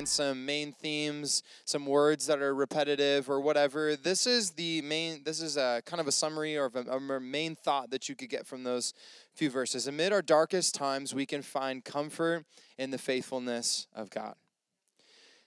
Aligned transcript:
underline 0.00 0.06
some 0.06 0.46
main 0.46 0.72
themes, 0.72 1.42
some 1.64 1.86
words 1.86 2.26
that 2.26 2.40
are 2.40 2.54
repetitive 2.54 3.28
or 3.28 3.40
whatever. 3.40 3.96
This 3.96 4.26
is 4.26 4.52
the 4.52 4.82
main. 4.82 5.22
This 5.24 5.42
is 5.42 5.56
a 5.56 5.82
kind 5.84 6.00
of 6.00 6.08
a 6.08 6.12
summary 6.12 6.56
or 6.56 6.70
a, 6.74 6.96
a 6.96 7.20
main 7.20 7.54
thought 7.54 7.90
that 7.90 8.08
you 8.08 8.14
could 8.14 8.30
get 8.30 8.46
from 8.46 8.64
those 8.64 8.94
few 9.34 9.50
verses. 9.50 9.86
Amid 9.86 10.12
our 10.12 10.22
darkest 10.22 10.74
times, 10.74 11.14
we 11.14 11.26
can 11.26 11.42
find 11.42 11.84
comfort 11.84 12.44
in 12.78 12.90
the 12.90 12.98
faithfulness 12.98 13.86
of 13.94 14.10
God. 14.10 14.34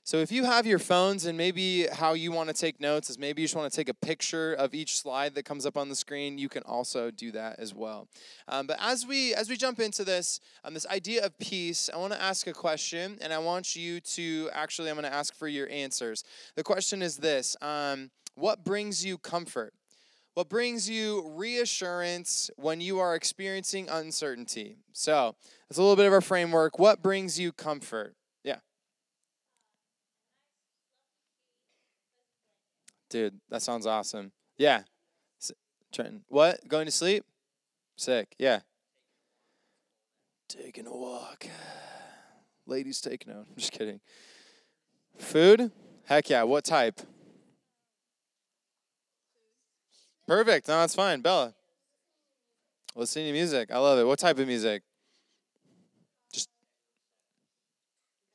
So 0.06 0.18
if 0.18 0.34
you 0.34 0.44
have 0.44 0.68
your 0.68 0.80
phones 0.80 1.26
and 1.26 1.38
maybe 1.38 1.88
how 1.88 2.12
you 2.12 2.34
want 2.34 2.50
to 2.50 2.54
take 2.54 2.82
notes 2.82 3.10
is 3.10 3.18
maybe 3.18 3.42
you 3.42 3.48
just 3.48 3.56
want 3.56 3.72
to 3.72 3.76
take 3.76 3.88
a 3.88 3.94
picture 3.94 4.54
of 4.54 4.74
each 4.74 4.98
slide 5.00 5.34
that 5.36 5.46
comes 5.46 5.66
up 5.66 5.78
on 5.78 5.88
the 5.88 5.96
screen, 5.96 6.38
you 6.38 6.50
can 6.50 6.62
also 6.64 7.10
do 7.10 7.32
that 7.32 7.58
as 7.58 7.74
well. 7.74 8.10
Um, 8.50 8.68
but 8.68 8.78
as 8.82 9.08
we 9.08 9.34
as 9.34 9.50
we 9.50 9.56
jump 9.56 9.80
into 9.80 10.04
this 10.04 10.42
um, 10.66 10.74
this 10.74 10.86
idea 10.88 11.26
of 11.26 11.40
peace, 11.40 11.90
I 11.94 11.96
want 11.96 12.12
to 12.12 12.22
ask 12.22 12.48
a 12.48 12.54
question, 12.54 13.18
and 13.22 13.32
I 13.32 13.38
want 13.38 13.78
you 13.78 14.02
to 14.02 14.50
actually 14.52 14.90
I'm 14.90 14.98
going 14.98 15.10
to 15.10 15.14
ask 15.14 15.34
for 15.34 15.48
your 15.48 15.70
answers. 15.70 16.26
The 16.58 16.64
question 16.64 17.02
is 17.02 17.16
this: 17.16 17.56
um, 17.62 18.12
What 18.36 18.66
brings 18.66 19.06
you 19.06 19.18
comfort? 19.18 19.74
What 20.34 20.50
brings 20.50 20.90
you 20.90 21.32
reassurance 21.34 22.52
when 22.58 22.82
you 22.82 23.00
are 23.00 23.16
experiencing 23.16 23.88
uncertainty? 23.88 24.80
So 24.92 25.36
that's 25.70 25.78
a 25.78 25.82
little 25.82 25.96
bit 25.96 26.08
of 26.08 26.12
our 26.12 26.22
framework. 26.22 26.78
What 26.78 27.02
brings 27.02 27.40
you 27.40 27.54
comfort? 27.54 28.16
Dude, 33.14 33.40
that 33.52 33.62
sounds 33.62 33.86
awesome. 33.86 34.32
Yeah. 34.58 34.82
Trenton. 35.94 36.24
What? 36.30 36.68
Going 36.68 36.86
to 36.86 36.92
sleep? 36.92 37.24
Sick. 37.96 38.36
Yeah. 38.40 38.62
Taking 40.50 40.88
a 40.88 40.98
walk. 40.98 41.46
Ladies 42.66 43.02
take 43.02 43.28
note. 43.28 43.46
I'm 43.48 43.56
just 43.56 43.72
kidding. 43.72 44.00
Food? 45.20 45.72
Heck 46.06 46.28
yeah. 46.32 46.42
What 46.42 46.64
type? 46.64 47.02
Perfect. 50.28 50.68
No, 50.68 50.80
that's 50.80 50.96
fine. 50.96 51.22
Bella. 51.22 51.54
Listening 52.96 53.28
to 53.28 53.34
music. 53.34 53.70
I 53.72 53.78
love 53.78 54.00
it. 54.00 54.08
What 54.08 54.18
type 54.18 54.40
of 54.40 54.48
music? 54.48 54.82
Just. 56.34 56.50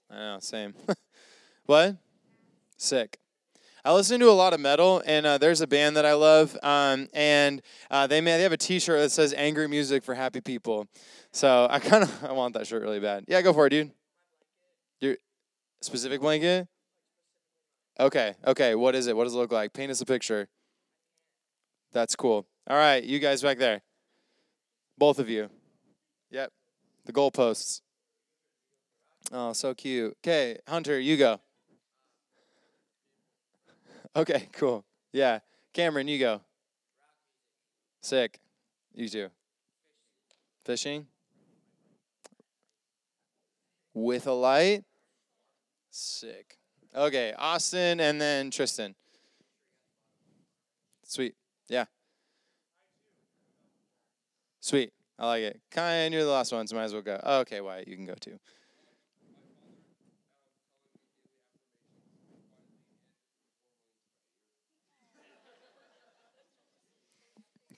I 0.08 0.18
know, 0.18 0.36
same. 0.38 0.72
what? 1.66 1.96
Sick. 2.76 3.18
I 3.84 3.92
listen 3.92 4.20
to 4.20 4.28
a 4.28 4.32
lot 4.32 4.52
of 4.52 4.60
metal, 4.60 5.02
and 5.06 5.24
uh, 5.24 5.38
there's 5.38 5.60
a 5.60 5.66
band 5.66 5.96
that 5.96 6.04
I 6.04 6.14
love, 6.14 6.56
um, 6.62 7.08
and 7.12 7.62
uh, 7.90 8.06
they 8.06 8.20
may, 8.20 8.36
they 8.36 8.42
have 8.42 8.52
a 8.52 8.56
T-shirt 8.56 8.98
that 8.98 9.10
says 9.10 9.32
"Angry 9.34 9.68
Music 9.68 10.02
for 10.02 10.14
Happy 10.14 10.40
People." 10.40 10.86
So 11.32 11.66
I 11.70 11.78
kind 11.78 12.02
of 12.02 12.24
I 12.24 12.32
want 12.32 12.54
that 12.54 12.66
shirt 12.66 12.82
really 12.82 13.00
bad. 13.00 13.24
Yeah, 13.28 13.40
go 13.42 13.52
for 13.52 13.66
it, 13.66 13.70
dude. 13.70 13.92
Your 15.00 15.16
specific 15.80 16.20
blanket. 16.20 16.66
Okay, 18.00 18.34
okay. 18.46 18.74
What 18.74 18.94
is 18.94 19.06
it? 19.06 19.16
What 19.16 19.24
does 19.24 19.34
it 19.34 19.38
look 19.38 19.52
like? 19.52 19.72
Paint 19.72 19.90
us 19.90 20.00
a 20.00 20.06
picture. 20.06 20.48
That's 21.92 22.16
cool. 22.16 22.46
All 22.68 22.76
right, 22.76 23.02
you 23.02 23.18
guys 23.18 23.42
back 23.42 23.58
there. 23.58 23.82
Both 24.98 25.18
of 25.18 25.28
you. 25.28 25.48
Yep. 26.30 26.52
The 27.06 27.12
goalposts. 27.12 27.80
Oh, 29.32 29.52
so 29.52 29.74
cute. 29.74 30.16
Okay, 30.22 30.58
Hunter, 30.66 30.98
you 30.98 31.16
go. 31.16 31.40
Okay, 34.19 34.48
cool. 34.52 34.84
Yeah. 35.12 35.38
Cameron, 35.72 36.08
you 36.08 36.19
go. 36.19 36.41
Sick. 38.03 38.41
You 38.92 39.09
too. 39.09 39.28
Fishing? 40.65 41.06
With 43.94 44.26
a 44.26 44.32
light? 44.32 44.84
Sick. 45.91 46.59
Okay, 46.94 47.32
Austin 47.38 48.00
and 48.00 48.20
then 48.20 48.50
Tristan. 48.50 48.94
Sweet. 51.04 51.34
Yeah. 51.69 51.84
Sweet. 54.60 54.92
I 55.19 55.26
like 55.26 55.42
it. 55.42 55.60
Kind, 55.71 56.12
you're 56.12 56.25
the 56.25 56.31
last 56.31 56.53
one, 56.53 56.66
so 56.66 56.76
might 56.76 56.84
as 56.84 56.92
well 56.92 57.03
go. 57.03 57.21
Okay, 57.25 57.60
Wyatt, 57.60 57.88
you 57.88 57.97
can 57.97 58.04
go 58.04 58.15
too. 58.15 58.38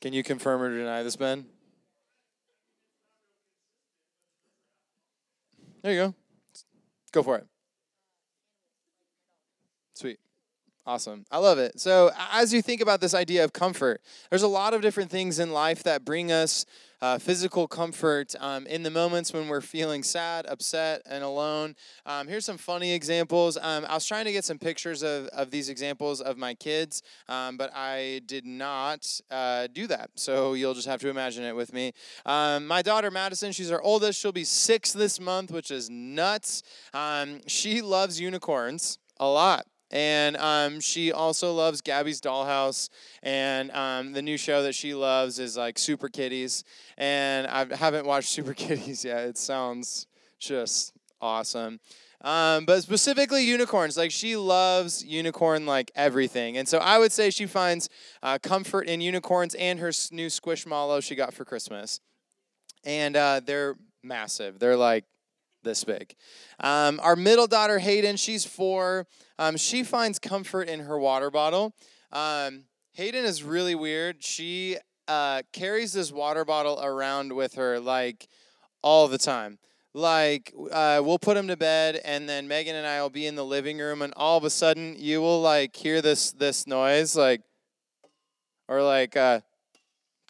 Can 0.01 0.13
you 0.15 0.23
confirm 0.23 0.63
or 0.63 0.75
deny 0.75 1.03
this, 1.03 1.17
Ben? 1.17 1.47
There 5.83 5.93
you 5.93 5.99
go. 5.99 6.15
Go 7.13 7.23
for 7.23 7.37
it. 7.37 7.47
Sweet. 9.95 10.19
Awesome. 10.87 11.27
I 11.31 11.39
love 11.39 11.59
it. 11.59 11.79
So, 11.79 12.11
as 12.33 12.55
you 12.55 12.63
think 12.63 12.81
about 12.81 13.01
this 13.01 13.13
idea 13.13 13.45
of 13.45 13.53
comfort, 13.53 14.01
there's 14.31 14.43
a 14.43 14.49
lot 14.49 14.73
of 14.73 14.81
different 14.81 15.11
things 15.11 15.39
in 15.39 15.53
life 15.53 15.83
that 15.83 16.07
bring 16.07 16.33
us 16.33 16.65
uh, 17.03 17.19
physical 17.19 17.69
comfort 17.69 18.35
um, 18.41 18.67
in 18.67 18.83
the 18.83 18.91
moments 18.91 19.33
when 19.33 19.47
we're 19.49 19.61
feeling 19.61 20.03
sad, 20.03 20.47
upset, 20.47 21.03
and 21.07 21.23
alone. 21.23 21.75
Um, 22.07 22.29
here's 22.29 22.45
some 22.45 22.57
funny 22.57 22.93
examples. 22.93 23.59
Um, 23.59 23.87
I 23.89 23.95
was 23.95 24.07
trying 24.07 24.25
to 24.25 24.33
get 24.33 24.45
some 24.45 24.59
pictures 24.59 25.03
of, 25.03 25.27
of 25.29 25.51
these 25.51 25.69
examples 25.69 26.21
of 26.23 26.39
my 26.39 26.55
kids, 26.55 27.03
um, 27.29 27.57
but 27.57 27.71
I 27.75 28.23
did 28.27 28.47
not 28.47 29.07
uh, 29.31 29.69
do 29.73 29.87
that. 29.87 30.11
So 30.17 30.55
you'll 30.55 30.75
just 30.75 30.89
have 30.89 31.01
to 31.01 31.09
imagine 31.09 31.45
it 31.45 31.55
with 31.55 31.73
me. 31.73 31.93
Um, 32.25 32.67
my 32.67 32.81
daughter, 32.83 33.11
Madison, 33.11 33.53
she's 33.53 33.71
our 33.71 33.83
oldest. 33.83 34.19
She'll 34.19 34.33
be 34.33 34.45
six 34.45 34.93
this 34.93 35.21
month, 35.21 35.51
which 35.51 35.71
is 35.71 35.91
nuts. 35.91 36.63
Um, 36.95 37.41
she 37.47 37.83
loves 37.83 38.21
unicorns 38.21 38.99
a 39.19 39.29
lot. 39.29 39.67
And 39.91 40.37
um, 40.37 40.81
she 40.81 41.13
also 41.13 41.53
loves 41.53 41.81
Gabby's 41.81 42.21
Dollhouse. 42.21 42.89
And 43.23 43.71
um, 43.73 44.13
the 44.13 44.23
new 44.23 44.37
show 44.37 44.63
that 44.63 44.75
she 44.75 44.95
loves 44.95 45.39
is 45.39 45.57
like 45.57 45.79
Super 45.79 46.09
Kitties. 46.09 46.65
And 46.97 47.47
I 47.47 47.75
haven't 47.75 48.07
watched 48.07 48.29
Super 48.31 48.55
Kitties 48.55 49.05
yet. 49.05 49.25
It 49.25 49.39
sounds 49.39 50.07
just 50.39 50.93
awesome. 51.21 51.81
Um, 52.23 52.67
but 52.67 52.83
specifically 52.83 53.45
unicorns. 53.45 53.97
Like 53.97 54.11
she 54.11 54.37
loves 54.37 55.05
unicorn 55.05 55.67
like 55.67 55.91
everything. 55.95 56.57
And 56.57 56.69
so 56.69 56.79
I 56.79 56.99
would 56.99 57.13
say 57.13 57.31
she 57.31 57.47
finds 57.47 57.89
uh, 58.23 58.39
comfort 58.43 58.83
in 58.83 59.01
unicorns 59.01 59.55
and 59.55 59.79
her 59.81 59.91
new 60.13 60.27
Squishmallow 60.27 61.03
she 61.03 61.15
got 61.15 61.33
for 61.33 61.45
Christmas. 61.45 62.01
And 62.85 63.17
uh, 63.17 63.41
they're 63.45 63.77
massive. 64.03 64.59
They're 64.59 64.77
like 64.77 65.05
this 65.63 65.85
big. 65.85 66.15
Um, 66.61 67.01
our 67.03 67.17
middle 67.17 67.47
daughter, 67.47 67.79
Hayden, 67.79 68.17
she's 68.17 68.45
four. 68.45 69.07
Um, 69.39 69.57
she 69.57 69.83
finds 69.83 70.19
comfort 70.19 70.69
in 70.69 70.81
her 70.81 70.99
water 70.99 71.31
bottle. 71.31 71.75
Um, 72.13 72.65
Hayden 72.93 73.25
is 73.25 73.43
really 73.43 73.75
weird. 73.75 74.23
She 74.23 74.77
uh, 75.09 75.43
carries 75.53 75.93
this 75.93 76.13
water 76.13 76.45
bottle 76.45 76.81
around 76.83 77.33
with 77.33 77.55
her 77.55 77.81
like 77.81 78.29
all 78.83 79.09
the 79.09 79.19
time. 79.19 79.59
Like 79.93 80.53
uh, 80.71 81.03
we'll 81.05 81.19
put 81.19 81.37
him 81.37 81.49
to 81.49 81.57
bed, 81.57 82.01
and 82.05 82.29
then 82.29 82.47
Megan 82.47 82.77
and 82.77 82.87
I 82.87 83.03
will 83.03 83.11
be 83.11 83.27
in 83.27 83.35
the 83.35 83.45
living 83.45 83.79
room, 83.79 84.03
and 84.03 84.13
all 84.17 84.39
of 84.39 84.45
a 84.45 84.51
sudden 84.51 84.95
you 84.97 85.21
will 85.21 85.41
like 85.41 85.75
hear 85.75 86.01
this 86.01 86.31
this 86.31 86.67
noise, 86.67 87.17
like 87.17 87.43
or 88.69 88.85
like, 88.85 89.17
uh, 89.17 89.41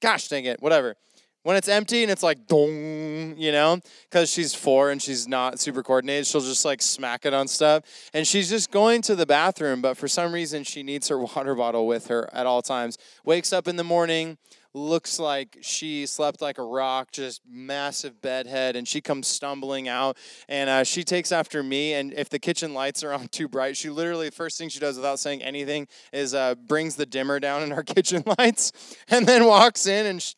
gosh 0.00 0.28
dang 0.28 0.46
it, 0.46 0.62
whatever 0.62 0.96
when 1.42 1.56
it's 1.56 1.68
empty 1.68 2.02
and 2.02 2.10
it's 2.10 2.22
like 2.22 2.46
dong, 2.46 3.34
you 3.36 3.52
know, 3.52 3.80
because 4.08 4.30
she's 4.30 4.54
four 4.54 4.90
and 4.90 5.00
she's 5.00 5.26
not 5.26 5.58
super 5.58 5.82
coordinated, 5.82 6.26
she'll 6.26 6.40
just 6.40 6.64
like 6.64 6.82
smack 6.82 7.24
it 7.24 7.32
on 7.32 7.48
stuff. 7.48 7.84
And 8.12 8.26
she's 8.26 8.50
just 8.50 8.70
going 8.70 9.02
to 9.02 9.14
the 9.14 9.26
bathroom, 9.26 9.80
but 9.80 9.96
for 9.96 10.08
some 10.08 10.32
reason 10.32 10.64
she 10.64 10.82
needs 10.82 11.08
her 11.08 11.18
water 11.36 11.54
bottle 11.54 11.86
with 11.86 12.08
her 12.08 12.28
at 12.32 12.46
all 12.46 12.62
times. 12.62 12.98
Wakes 13.24 13.52
up 13.52 13.68
in 13.68 13.76
the 13.76 13.84
morning, 13.84 14.38
looks 14.74 15.18
like 15.18 15.58
she 15.62 16.06
slept 16.06 16.40
like 16.40 16.58
a 16.58 16.62
rock, 16.62 17.10
just 17.10 17.42
massive 17.48 18.20
bedhead, 18.20 18.76
and 18.76 18.86
she 18.86 19.00
comes 19.00 19.26
stumbling 19.26 19.88
out. 19.88 20.16
And 20.48 20.70
uh, 20.70 20.84
she 20.84 21.02
takes 21.02 21.32
after 21.32 21.62
me. 21.62 21.94
And 21.94 22.12
if 22.12 22.28
the 22.28 22.38
kitchen 22.38 22.74
lights 22.74 23.02
are 23.02 23.12
on 23.12 23.28
too 23.28 23.48
bright, 23.48 23.76
she 23.76 23.90
literally, 23.90 24.30
first 24.30 24.58
thing 24.58 24.68
she 24.68 24.78
does 24.78 24.96
without 24.96 25.18
saying 25.18 25.42
anything 25.42 25.88
is 26.12 26.34
uh, 26.34 26.54
brings 26.54 26.96
the 26.96 27.06
dimmer 27.06 27.40
down 27.40 27.62
in 27.62 27.72
our 27.72 27.82
kitchen 27.82 28.22
lights 28.38 28.72
and 29.08 29.26
then 29.26 29.44
walks 29.44 29.86
in 29.86 30.06
and 30.06 30.34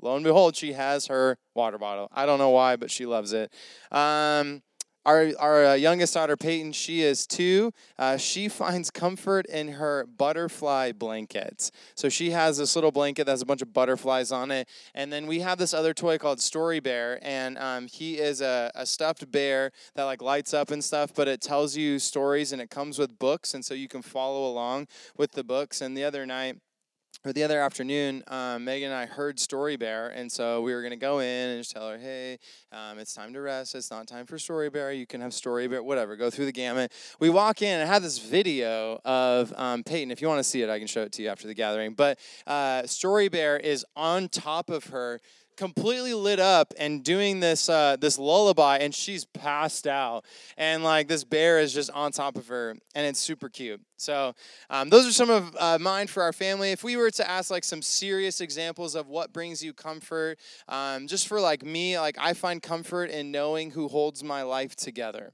lo 0.00 0.16
and 0.16 0.24
behold, 0.24 0.56
she 0.56 0.72
has 0.72 1.06
her 1.06 1.38
water 1.54 1.78
bottle. 1.78 2.08
I 2.12 2.26
don't 2.26 2.38
know 2.38 2.50
why, 2.50 2.76
but 2.76 2.90
she 2.90 3.06
loves 3.06 3.32
it. 3.32 3.52
Um, 3.90 4.62
our 5.06 5.30
our 5.38 5.64
uh, 5.64 5.74
youngest 5.74 6.14
daughter, 6.14 6.36
Peyton, 6.36 6.72
she 6.72 7.02
is 7.02 7.26
two. 7.26 7.72
Uh, 7.98 8.16
she 8.16 8.48
finds 8.66 8.90
comfort 8.90 9.46
in 9.46 9.68
her 9.68 10.04
butterfly 10.04 10.92
blankets. 10.92 11.70
So 11.94 12.08
she 12.08 12.30
has 12.32 12.58
this 12.58 12.74
little 12.74 12.90
blanket 12.90 13.24
that 13.24 13.32
has 13.32 13.42
a 13.42 13.46
bunch 13.46 13.62
of 13.62 13.72
butterflies 13.72 14.32
on 14.32 14.50
it. 14.50 14.68
And 14.94 15.12
then 15.12 15.26
we 15.26 15.40
have 15.40 15.58
this 15.58 15.72
other 15.72 15.94
toy 15.94 16.18
called 16.18 16.40
Story 16.40 16.80
Bear. 16.80 17.20
And 17.22 17.56
um, 17.58 17.86
he 17.86 18.18
is 18.18 18.40
a, 18.40 18.70
a 18.74 18.84
stuffed 18.84 19.30
bear 19.30 19.70
that 19.94 20.04
like 20.04 20.20
lights 20.20 20.52
up 20.52 20.70
and 20.70 20.82
stuff, 20.82 21.14
but 21.14 21.28
it 21.28 21.40
tells 21.40 21.76
you 21.76 21.98
stories 21.98 22.52
and 22.52 22.60
it 22.60 22.68
comes 22.68 22.98
with 22.98 23.18
books. 23.18 23.54
And 23.54 23.64
so 23.64 23.74
you 23.74 23.88
can 23.88 24.02
follow 24.02 24.50
along 24.50 24.88
with 25.16 25.32
the 25.32 25.44
books. 25.44 25.80
And 25.80 25.96
the 25.96 26.04
other 26.04 26.26
night, 26.26 26.56
or 27.26 27.32
the 27.32 27.42
other 27.42 27.60
afternoon, 27.60 28.22
um, 28.28 28.64
Megan 28.64 28.92
and 28.92 28.96
I 28.96 29.04
heard 29.04 29.40
Story 29.40 29.76
Bear, 29.76 30.10
and 30.10 30.30
so 30.30 30.62
we 30.62 30.72
were 30.72 30.88
to 30.88 30.94
go 30.94 31.18
in 31.18 31.48
and 31.48 31.60
just 31.60 31.72
tell 31.72 31.90
her, 31.90 31.98
hey, 31.98 32.38
um, 32.70 33.00
it's 33.00 33.12
time 33.14 33.32
to 33.32 33.40
rest. 33.40 33.74
It's 33.74 33.90
not 33.90 34.06
time 34.06 34.26
for 34.26 34.38
Story 34.38 34.70
Bear. 34.70 34.92
You 34.92 35.06
can 35.06 35.20
have 35.20 35.34
Story 35.34 35.66
Bear, 35.66 35.82
whatever. 35.82 36.14
Go 36.14 36.30
through 36.30 36.44
the 36.44 36.52
gamut. 36.52 36.92
We 37.18 37.28
walk 37.28 37.62
in, 37.62 37.80
and 37.80 37.82
I 37.82 37.92
have 37.92 38.04
this 38.04 38.20
video 38.20 39.00
of 39.04 39.52
um, 39.56 39.82
Peyton. 39.82 40.12
If 40.12 40.22
you 40.22 40.28
want 40.28 40.38
to 40.38 40.44
see 40.44 40.62
it, 40.62 40.70
I 40.70 40.78
can 40.78 40.86
show 40.86 41.02
it 41.02 41.10
to 41.14 41.22
you 41.22 41.28
after 41.28 41.48
the 41.48 41.54
gathering. 41.54 41.94
But 41.94 42.20
uh, 42.46 42.86
Story 42.86 43.28
Bear 43.28 43.56
is 43.56 43.84
on 43.96 44.28
top 44.28 44.70
of 44.70 44.84
her 44.84 45.20
completely 45.56 46.14
lit 46.14 46.40
up 46.40 46.74
and 46.78 47.02
doing 47.02 47.40
this 47.40 47.68
uh, 47.68 47.96
this 48.00 48.18
lullaby 48.18 48.78
and 48.78 48.94
she's 48.94 49.24
passed 49.24 49.86
out. 49.86 50.24
And 50.56 50.84
like 50.84 51.08
this 51.08 51.24
bear 51.24 51.58
is 51.58 51.72
just 51.72 51.90
on 51.90 52.12
top 52.12 52.36
of 52.36 52.48
her 52.48 52.76
and 52.94 53.06
it's 53.06 53.20
super 53.20 53.48
cute. 53.48 53.80
So 53.98 54.34
um, 54.68 54.90
those 54.90 55.06
are 55.06 55.12
some 55.12 55.30
of 55.30 55.56
uh, 55.58 55.78
mine 55.78 56.06
for 56.06 56.22
our 56.22 56.32
family. 56.32 56.70
If 56.70 56.84
we 56.84 56.96
were 56.96 57.10
to 57.12 57.30
ask 57.30 57.50
like 57.50 57.64
some 57.64 57.80
serious 57.82 58.40
examples 58.40 58.94
of 58.94 59.08
what 59.08 59.32
brings 59.32 59.62
you 59.62 59.72
comfort 59.72 60.38
um, 60.68 61.06
just 61.06 61.28
for 61.28 61.40
like 61.40 61.64
me 61.64 61.98
like 61.98 62.16
i 62.18 62.32
find 62.32 62.62
comfort 62.62 63.10
in 63.10 63.30
knowing 63.30 63.70
who 63.70 63.88
holds 63.88 64.22
my 64.22 64.42
life 64.42 64.74
together 64.76 65.32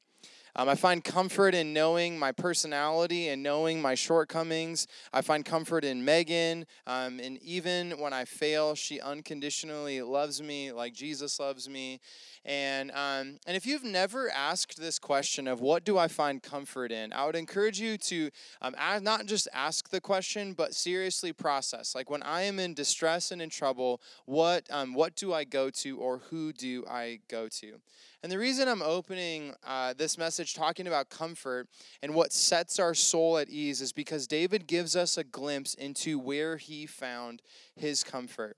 um, 0.54 0.69
I 0.69 0.75
find 0.75 1.02
comfort 1.02 1.54
in 1.54 1.72
knowing 1.72 2.19
my 2.19 2.31
personality 2.31 3.28
and 3.28 3.43
knowing 3.43 3.81
my 3.81 3.94
shortcomings. 3.94 4.87
I 5.12 5.22
find 5.22 5.44
comfort 5.44 5.82
in 5.84 6.04
Megan. 6.04 6.66
Um, 6.87 7.20
and 7.20 7.43
even 7.43 7.93
when 7.93 8.12
I 8.12 8.26
fail, 8.26 8.75
she 8.75 9.00
unconditionally 9.00 10.02
loves 10.02 10.43
me 10.43 10.70
like 10.70 10.93
Jesus 10.93 11.40
loves 11.40 11.70
me. 11.70 12.00
And, 12.44 12.90
um, 12.90 13.38
and 13.46 13.56
if 13.56 13.64
you've 13.66 13.84
never 13.84 14.28
asked 14.31 14.78
this 14.78 14.99
question 14.99 15.46
of 15.49 15.60
what 15.60 15.84
do 15.84 15.96
I 15.96 16.08
find 16.08 16.43
comfort 16.43 16.93
in, 16.93 17.12
I 17.12 17.25
would 17.25 17.37
encourage 17.37 17.81
you 17.81 17.96
to 17.98 18.31
um, 18.60 18.75
not 19.02 19.26
just 19.26 19.48
ask 19.55 19.88
the 19.88 20.00
question, 20.00 20.52
but 20.52 20.75
seriously 20.75 21.32
process. 21.32 21.94
Like 21.94 22.10
when 22.10 22.22
I 22.22 22.43
am 22.43 22.58
in 22.58 22.75
distress 22.75 23.31
and 23.31 23.40
in 23.40 23.48
trouble, 23.48 24.02
what, 24.26 24.66
um, 24.70 24.93
what 24.93 25.14
do 25.16 25.32
I 25.32 25.44
go 25.44 25.70
to 25.70 25.98
or 25.98 26.19
who 26.31 26.52
do 26.52 26.84
I 26.90 27.20
go 27.28 27.48
to? 27.60 27.81
And 28.22 28.30
the 28.30 28.38
reason 28.38 28.69
I'm 28.69 28.82
opening 28.82 29.52
uh, 29.66 29.94
this 29.94 30.16
message 30.16 30.54
talking 30.54 30.86
about 30.86 31.10
comfort 31.10 31.66
and 32.02 32.14
what 32.14 32.32
sets 32.32 32.78
our 32.78 32.94
soul 32.94 33.36
at 33.38 33.48
ease 33.48 33.80
is 33.80 33.92
because 33.92 34.28
David 34.28 34.69
gives 34.69 34.94
us 34.94 35.19
a 35.19 35.24
glimpse 35.24 35.74
into 35.74 36.20
where 36.20 36.56
he 36.56 36.86
found 36.86 37.42
his 37.74 38.04
comfort. 38.04 38.56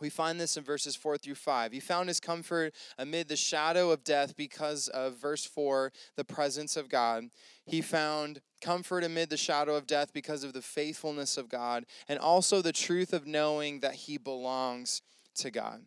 We 0.00 0.08
find 0.08 0.40
this 0.40 0.56
in 0.56 0.64
verses 0.64 0.96
4 0.96 1.18
through 1.18 1.34
5. 1.34 1.72
He 1.72 1.80
found 1.80 2.08
his 2.08 2.20
comfort 2.20 2.74
amid 2.96 3.28
the 3.28 3.36
shadow 3.36 3.90
of 3.90 4.04
death 4.04 4.36
because 4.36 4.88
of, 4.88 5.16
verse 5.16 5.44
4, 5.44 5.92
the 6.16 6.24
presence 6.24 6.76
of 6.76 6.88
God. 6.88 7.24
He 7.66 7.82
found 7.82 8.40
comfort 8.62 9.04
amid 9.04 9.28
the 9.28 9.36
shadow 9.36 9.74
of 9.74 9.86
death 9.86 10.12
because 10.12 10.44
of 10.44 10.52
the 10.52 10.62
faithfulness 10.62 11.36
of 11.36 11.48
God 11.48 11.84
and 12.08 12.18
also 12.18 12.62
the 12.62 12.72
truth 12.72 13.12
of 13.12 13.26
knowing 13.26 13.80
that 13.80 13.94
he 13.94 14.18
belongs 14.18 15.02
to 15.36 15.50
God. 15.50 15.82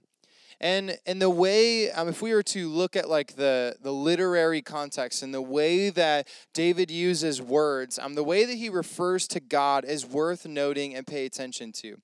And 0.62 1.00
and 1.08 1.20
the 1.20 1.30
way 1.30 1.90
um, 1.92 2.08
if 2.08 2.22
we 2.22 2.34
were 2.36 2.44
to 2.44 2.70
look 2.70 2.96
at 2.96 3.10
like 3.10 3.36
the 3.36 3.76
the 3.82 3.92
literary 3.92 4.62
context 4.62 5.24
and 5.24 5.34
the 5.34 5.42
way 5.42 5.90
that 5.90 6.28
David 6.54 6.92
uses 6.92 7.42
words, 7.42 7.98
um, 7.98 8.14
the 8.14 8.24
way 8.24 8.46
that 8.46 8.56
he 8.56 8.70
refers 8.70 9.28
to 9.30 9.40
God 9.40 9.84
is 9.84 10.06
worth 10.06 10.46
noting 10.46 10.96
and 10.96 11.06
pay 11.06 11.26
attention 11.26 11.72
to. 11.74 11.98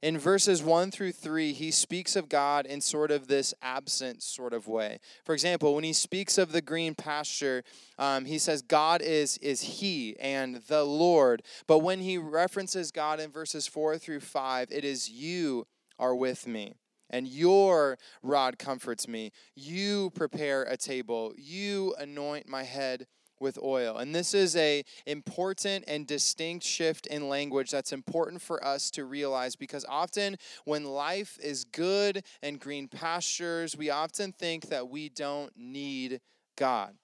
In 0.00 0.16
verses 0.16 0.62
1 0.62 0.92
through 0.92 1.12
3, 1.12 1.52
he 1.52 1.70
speaks 1.72 2.14
of 2.14 2.28
God 2.28 2.66
in 2.66 2.80
sort 2.80 3.10
of 3.10 3.26
this 3.26 3.52
absent 3.60 4.22
sort 4.22 4.52
of 4.52 4.68
way. 4.68 5.00
For 5.24 5.34
example, 5.34 5.74
when 5.74 5.82
he 5.82 5.92
speaks 5.92 6.38
of 6.38 6.52
the 6.52 6.62
green 6.62 6.94
pasture, 6.94 7.64
um, 7.98 8.24
he 8.24 8.38
says, 8.38 8.62
God 8.62 9.02
is, 9.02 9.38
is 9.38 9.60
He 9.60 10.16
and 10.20 10.62
the 10.68 10.84
Lord. 10.84 11.42
But 11.66 11.78
when 11.78 11.98
he 11.98 12.16
references 12.16 12.92
God 12.92 13.18
in 13.18 13.32
verses 13.32 13.66
4 13.66 13.98
through 13.98 14.20
5, 14.20 14.68
it 14.70 14.84
is 14.84 15.10
you 15.10 15.66
are 15.98 16.14
with 16.14 16.46
me 16.46 16.76
and 17.10 17.26
your 17.26 17.98
rod 18.22 18.58
comforts 18.58 19.08
me. 19.08 19.32
You 19.54 20.10
prepare 20.14 20.62
a 20.64 20.76
table. 20.76 21.34
You 21.36 21.94
anoint 21.98 22.48
my 22.48 22.62
head 22.62 23.06
with 23.40 23.58
oil. 23.62 23.96
And 23.96 24.14
this 24.14 24.34
is 24.34 24.56
a 24.56 24.84
important 25.06 25.84
and 25.86 26.06
distinct 26.06 26.64
shift 26.64 27.06
in 27.06 27.28
language 27.28 27.70
that's 27.70 27.92
important 27.92 28.42
for 28.42 28.64
us 28.64 28.90
to 28.92 29.04
realize 29.04 29.56
because 29.56 29.84
often 29.88 30.36
when 30.64 30.84
life 30.84 31.38
is 31.42 31.64
good 31.64 32.24
and 32.42 32.60
green 32.60 32.88
pastures, 32.88 33.76
we 33.76 33.90
often 33.90 34.32
think 34.32 34.68
that 34.68 34.88
we 34.88 35.08
don't 35.08 35.52
need 35.56 36.20
God. 36.56 36.94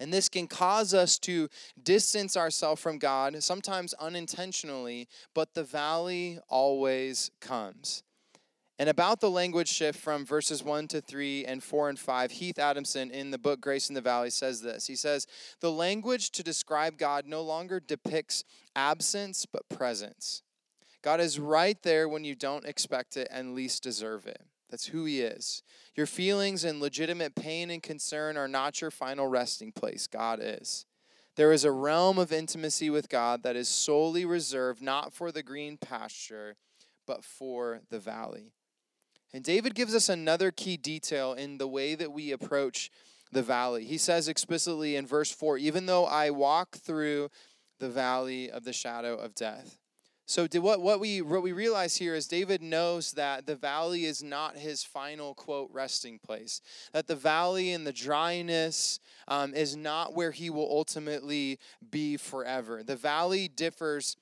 And 0.00 0.12
this 0.12 0.28
can 0.28 0.46
cause 0.46 0.94
us 0.94 1.18
to 1.20 1.48
distance 1.82 2.36
ourselves 2.36 2.80
from 2.80 2.98
God, 2.98 3.42
sometimes 3.42 3.94
unintentionally, 3.94 5.08
but 5.34 5.54
the 5.54 5.64
valley 5.64 6.38
always 6.48 7.32
comes. 7.40 8.04
And 8.80 8.88
about 8.88 9.20
the 9.20 9.30
language 9.30 9.68
shift 9.68 9.98
from 9.98 10.24
verses 10.24 10.62
1 10.62 10.86
to 10.88 11.00
3 11.00 11.44
and 11.46 11.62
4 11.62 11.88
and 11.88 11.98
5, 11.98 12.30
Heath 12.30 12.60
Adamson 12.60 13.10
in 13.10 13.32
the 13.32 13.38
book 13.38 13.60
Grace 13.60 13.88
in 13.88 13.96
the 13.96 14.00
Valley 14.00 14.30
says 14.30 14.62
this. 14.62 14.86
He 14.86 14.94
says, 14.94 15.26
The 15.60 15.72
language 15.72 16.30
to 16.30 16.44
describe 16.44 16.96
God 16.96 17.26
no 17.26 17.42
longer 17.42 17.80
depicts 17.80 18.44
absence, 18.76 19.46
but 19.46 19.68
presence. 19.68 20.42
God 21.02 21.20
is 21.20 21.40
right 21.40 21.80
there 21.82 22.08
when 22.08 22.22
you 22.22 22.36
don't 22.36 22.66
expect 22.66 23.16
it 23.16 23.26
and 23.32 23.54
least 23.54 23.82
deserve 23.82 24.26
it. 24.26 24.42
That's 24.70 24.86
who 24.86 25.06
He 25.06 25.22
is. 25.22 25.62
Your 25.96 26.06
feelings 26.06 26.62
and 26.62 26.80
legitimate 26.80 27.34
pain 27.34 27.70
and 27.70 27.82
concern 27.82 28.36
are 28.36 28.48
not 28.48 28.80
your 28.80 28.92
final 28.92 29.26
resting 29.26 29.72
place. 29.72 30.06
God 30.06 30.38
is. 30.40 30.86
There 31.34 31.52
is 31.52 31.64
a 31.64 31.72
realm 31.72 32.18
of 32.18 32.32
intimacy 32.32 32.90
with 32.90 33.08
God 33.08 33.42
that 33.42 33.56
is 33.56 33.68
solely 33.68 34.24
reserved 34.24 34.82
not 34.82 35.12
for 35.12 35.32
the 35.32 35.42
green 35.42 35.78
pasture, 35.78 36.56
but 37.06 37.24
for 37.24 37.80
the 37.90 37.98
valley. 37.98 38.52
And 39.32 39.44
David 39.44 39.74
gives 39.74 39.94
us 39.94 40.08
another 40.08 40.50
key 40.50 40.76
detail 40.76 41.32
in 41.34 41.58
the 41.58 41.68
way 41.68 41.94
that 41.94 42.12
we 42.12 42.32
approach 42.32 42.90
the 43.30 43.42
valley. 43.42 43.84
He 43.84 43.98
says 43.98 44.28
explicitly 44.28 44.96
in 44.96 45.06
verse 45.06 45.30
4 45.30 45.58
even 45.58 45.86
though 45.86 46.06
I 46.06 46.30
walk 46.30 46.76
through 46.76 47.30
the 47.78 47.88
valley 47.88 48.50
of 48.50 48.64
the 48.64 48.72
shadow 48.72 49.16
of 49.16 49.34
death. 49.34 49.78
So 50.28 50.46
what, 50.60 50.82
what, 50.82 51.00
we, 51.00 51.22
what 51.22 51.42
we 51.42 51.52
realize 51.52 51.96
here 51.96 52.14
is 52.14 52.28
David 52.28 52.60
knows 52.60 53.12
that 53.12 53.46
the 53.46 53.56
valley 53.56 54.04
is 54.04 54.22
not 54.22 54.58
his 54.58 54.84
final, 54.84 55.34
quote, 55.34 55.70
resting 55.72 56.18
place. 56.18 56.60
That 56.92 57.06
the 57.06 57.16
valley 57.16 57.72
and 57.72 57.86
the 57.86 57.94
dryness 57.94 59.00
um, 59.26 59.54
is 59.54 59.74
not 59.74 60.14
where 60.14 60.30
he 60.30 60.50
will 60.50 60.68
ultimately 60.70 61.58
be 61.90 62.18
forever. 62.18 62.82
The 62.82 62.94
valley 62.94 63.48
differs 63.48 64.18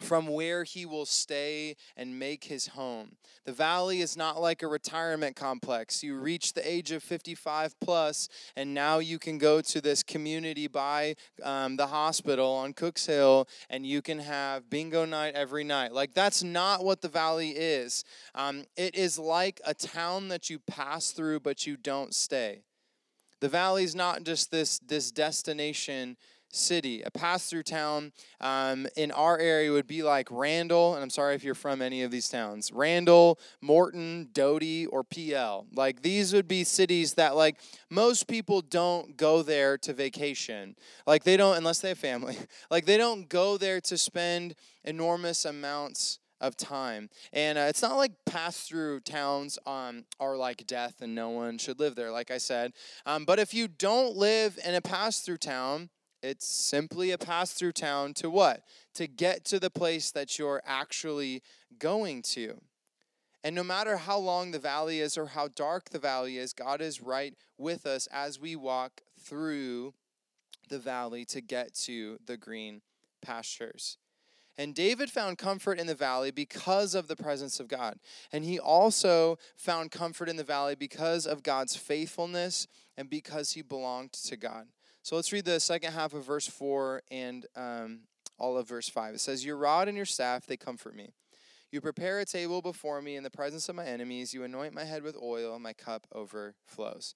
from 0.00 0.28
where 0.28 0.64
he 0.64 0.86
will 0.86 1.06
stay 1.06 1.76
and 1.96 2.18
make 2.18 2.44
his 2.44 2.68
home. 2.68 3.16
The 3.44 3.52
valley 3.52 4.00
is 4.00 4.16
not 4.16 4.40
like 4.40 4.62
a 4.62 4.68
retirement 4.68 5.36
complex. 5.36 6.02
You 6.02 6.16
reach 6.16 6.52
the 6.52 6.68
age 6.68 6.92
of 6.92 7.02
55 7.02 7.78
plus, 7.80 8.28
and 8.56 8.74
now 8.74 8.98
you 8.98 9.18
can 9.18 9.38
go 9.38 9.60
to 9.60 9.80
this 9.80 10.02
community 10.02 10.68
by 10.68 11.16
um, 11.42 11.76
the 11.76 11.88
hospital 11.88 12.50
on 12.52 12.72
Cooks 12.72 13.06
Hill, 13.06 13.48
and 13.70 13.84
you 13.86 14.02
can 14.02 14.18
have 14.20 14.70
bingo 14.70 15.04
night 15.04 15.34
every 15.34 15.64
night. 15.64 15.92
Like, 15.92 16.14
that's 16.14 16.42
not 16.42 16.84
what 16.84 17.00
the 17.00 17.08
valley 17.08 17.50
is. 17.50 18.04
Um, 18.34 18.64
it 18.76 18.94
is 18.94 19.18
like 19.18 19.60
a 19.64 19.74
town 19.74 20.28
that 20.28 20.48
you 20.48 20.58
pass 20.58 21.10
through, 21.10 21.40
but 21.40 21.66
you 21.66 21.76
don't 21.76 22.14
stay. 22.14 22.62
The 23.40 23.48
valley 23.48 23.84
is 23.84 23.94
not 23.94 24.24
just 24.24 24.50
this, 24.50 24.78
this 24.80 25.10
destination 25.10 26.16
city. 26.50 27.02
A 27.02 27.10
pass 27.10 27.48
through 27.48 27.64
town 27.64 28.12
um, 28.40 28.86
in 28.96 29.10
our 29.12 29.38
area 29.38 29.72
would 29.72 29.86
be 29.86 30.02
like 30.02 30.28
Randle, 30.30 30.94
and 30.94 31.02
I'm 31.02 31.10
sorry 31.10 31.34
if 31.34 31.44
you're 31.44 31.54
from 31.54 31.82
any 31.82 32.02
of 32.02 32.10
these 32.10 32.28
towns 32.28 32.72
Randle, 32.72 33.38
Morton, 33.60 34.28
Doty, 34.32 34.86
or 34.86 35.04
Pe 35.04 35.32
Ell. 35.32 35.66
Like 35.74 36.02
these 36.02 36.32
would 36.32 36.48
be 36.48 36.64
cities 36.64 37.14
that, 37.14 37.36
like, 37.36 37.56
most 37.90 38.28
people 38.28 38.60
don't 38.60 39.16
go 39.16 39.42
there 39.42 39.78
to 39.78 39.92
vacation. 39.92 40.76
Like 41.06 41.24
they 41.24 41.36
don't, 41.36 41.56
unless 41.56 41.80
they 41.80 41.88
have 41.88 41.98
family, 41.98 42.36
like 42.70 42.84
they 42.86 42.96
don't 42.96 43.28
go 43.28 43.56
there 43.56 43.80
to 43.82 43.98
spend 43.98 44.54
enormous 44.84 45.44
amounts 45.44 46.18
of 46.40 46.56
time. 46.56 47.10
And 47.32 47.58
uh, 47.58 47.62
it's 47.62 47.82
not 47.82 47.96
like 47.96 48.12
pass 48.26 48.60
through 48.60 49.00
towns 49.00 49.58
um, 49.66 50.04
are 50.20 50.36
like 50.36 50.66
death 50.66 51.00
and 51.00 51.14
no 51.14 51.30
one 51.30 51.58
should 51.58 51.80
live 51.80 51.94
there, 51.94 52.10
like 52.10 52.30
I 52.30 52.38
said. 52.38 52.72
Um, 53.06 53.24
but 53.24 53.38
if 53.38 53.52
you 53.52 53.68
don't 53.68 54.16
live 54.16 54.58
in 54.64 54.74
a 54.74 54.80
pass 54.80 55.20
through 55.20 55.38
town, 55.38 55.90
it's 56.22 56.46
simply 56.46 57.10
a 57.10 57.18
pass 57.18 57.52
through 57.52 57.72
town 57.72 58.14
to 58.14 58.30
what? 58.30 58.62
To 58.94 59.06
get 59.06 59.44
to 59.46 59.60
the 59.60 59.70
place 59.70 60.10
that 60.10 60.38
you're 60.38 60.62
actually 60.64 61.42
going 61.78 62.22
to. 62.22 62.60
And 63.44 63.54
no 63.54 63.62
matter 63.62 63.98
how 63.98 64.18
long 64.18 64.50
the 64.50 64.58
valley 64.58 65.00
is 65.00 65.16
or 65.16 65.26
how 65.26 65.48
dark 65.48 65.90
the 65.90 65.98
valley 65.98 66.38
is, 66.38 66.52
God 66.52 66.80
is 66.80 67.00
right 67.00 67.34
with 67.56 67.86
us 67.86 68.08
as 68.08 68.40
we 68.40 68.56
walk 68.56 69.02
through 69.18 69.94
the 70.68 70.78
valley 70.78 71.24
to 71.26 71.40
get 71.40 71.74
to 71.74 72.18
the 72.26 72.36
green 72.36 72.82
pastures. 73.22 73.96
And 74.58 74.74
David 74.74 75.08
found 75.08 75.38
comfort 75.38 75.78
in 75.78 75.86
the 75.86 75.94
valley 75.94 76.32
because 76.32 76.96
of 76.96 77.06
the 77.06 77.14
presence 77.14 77.60
of 77.60 77.68
God. 77.68 78.00
And 78.32 78.44
he 78.44 78.58
also 78.58 79.38
found 79.56 79.92
comfort 79.92 80.28
in 80.28 80.36
the 80.36 80.42
valley 80.42 80.74
because 80.74 81.26
of 81.26 81.44
God's 81.44 81.76
faithfulness 81.76 82.66
and 82.96 83.08
because 83.08 83.52
he 83.52 83.62
belonged 83.62 84.12
to 84.14 84.36
God. 84.36 84.66
So 85.08 85.16
let's 85.16 85.32
read 85.32 85.46
the 85.46 85.58
second 85.58 85.94
half 85.94 86.12
of 86.12 86.26
verse 86.26 86.46
4 86.46 87.00
and 87.10 87.46
um, 87.56 88.00
all 88.36 88.58
of 88.58 88.68
verse 88.68 88.90
5. 88.90 89.14
It 89.14 89.20
says, 89.20 89.42
Your 89.42 89.56
rod 89.56 89.88
and 89.88 89.96
your 89.96 90.04
staff, 90.04 90.44
they 90.44 90.58
comfort 90.58 90.94
me. 90.94 91.14
You 91.72 91.80
prepare 91.80 92.20
a 92.20 92.26
table 92.26 92.60
before 92.60 93.00
me 93.00 93.16
in 93.16 93.22
the 93.22 93.30
presence 93.30 93.70
of 93.70 93.74
my 93.74 93.86
enemies. 93.86 94.34
You 94.34 94.44
anoint 94.44 94.74
my 94.74 94.84
head 94.84 95.02
with 95.02 95.16
oil, 95.16 95.54
and 95.54 95.62
my 95.62 95.72
cup 95.72 96.06
overflows. 96.12 97.14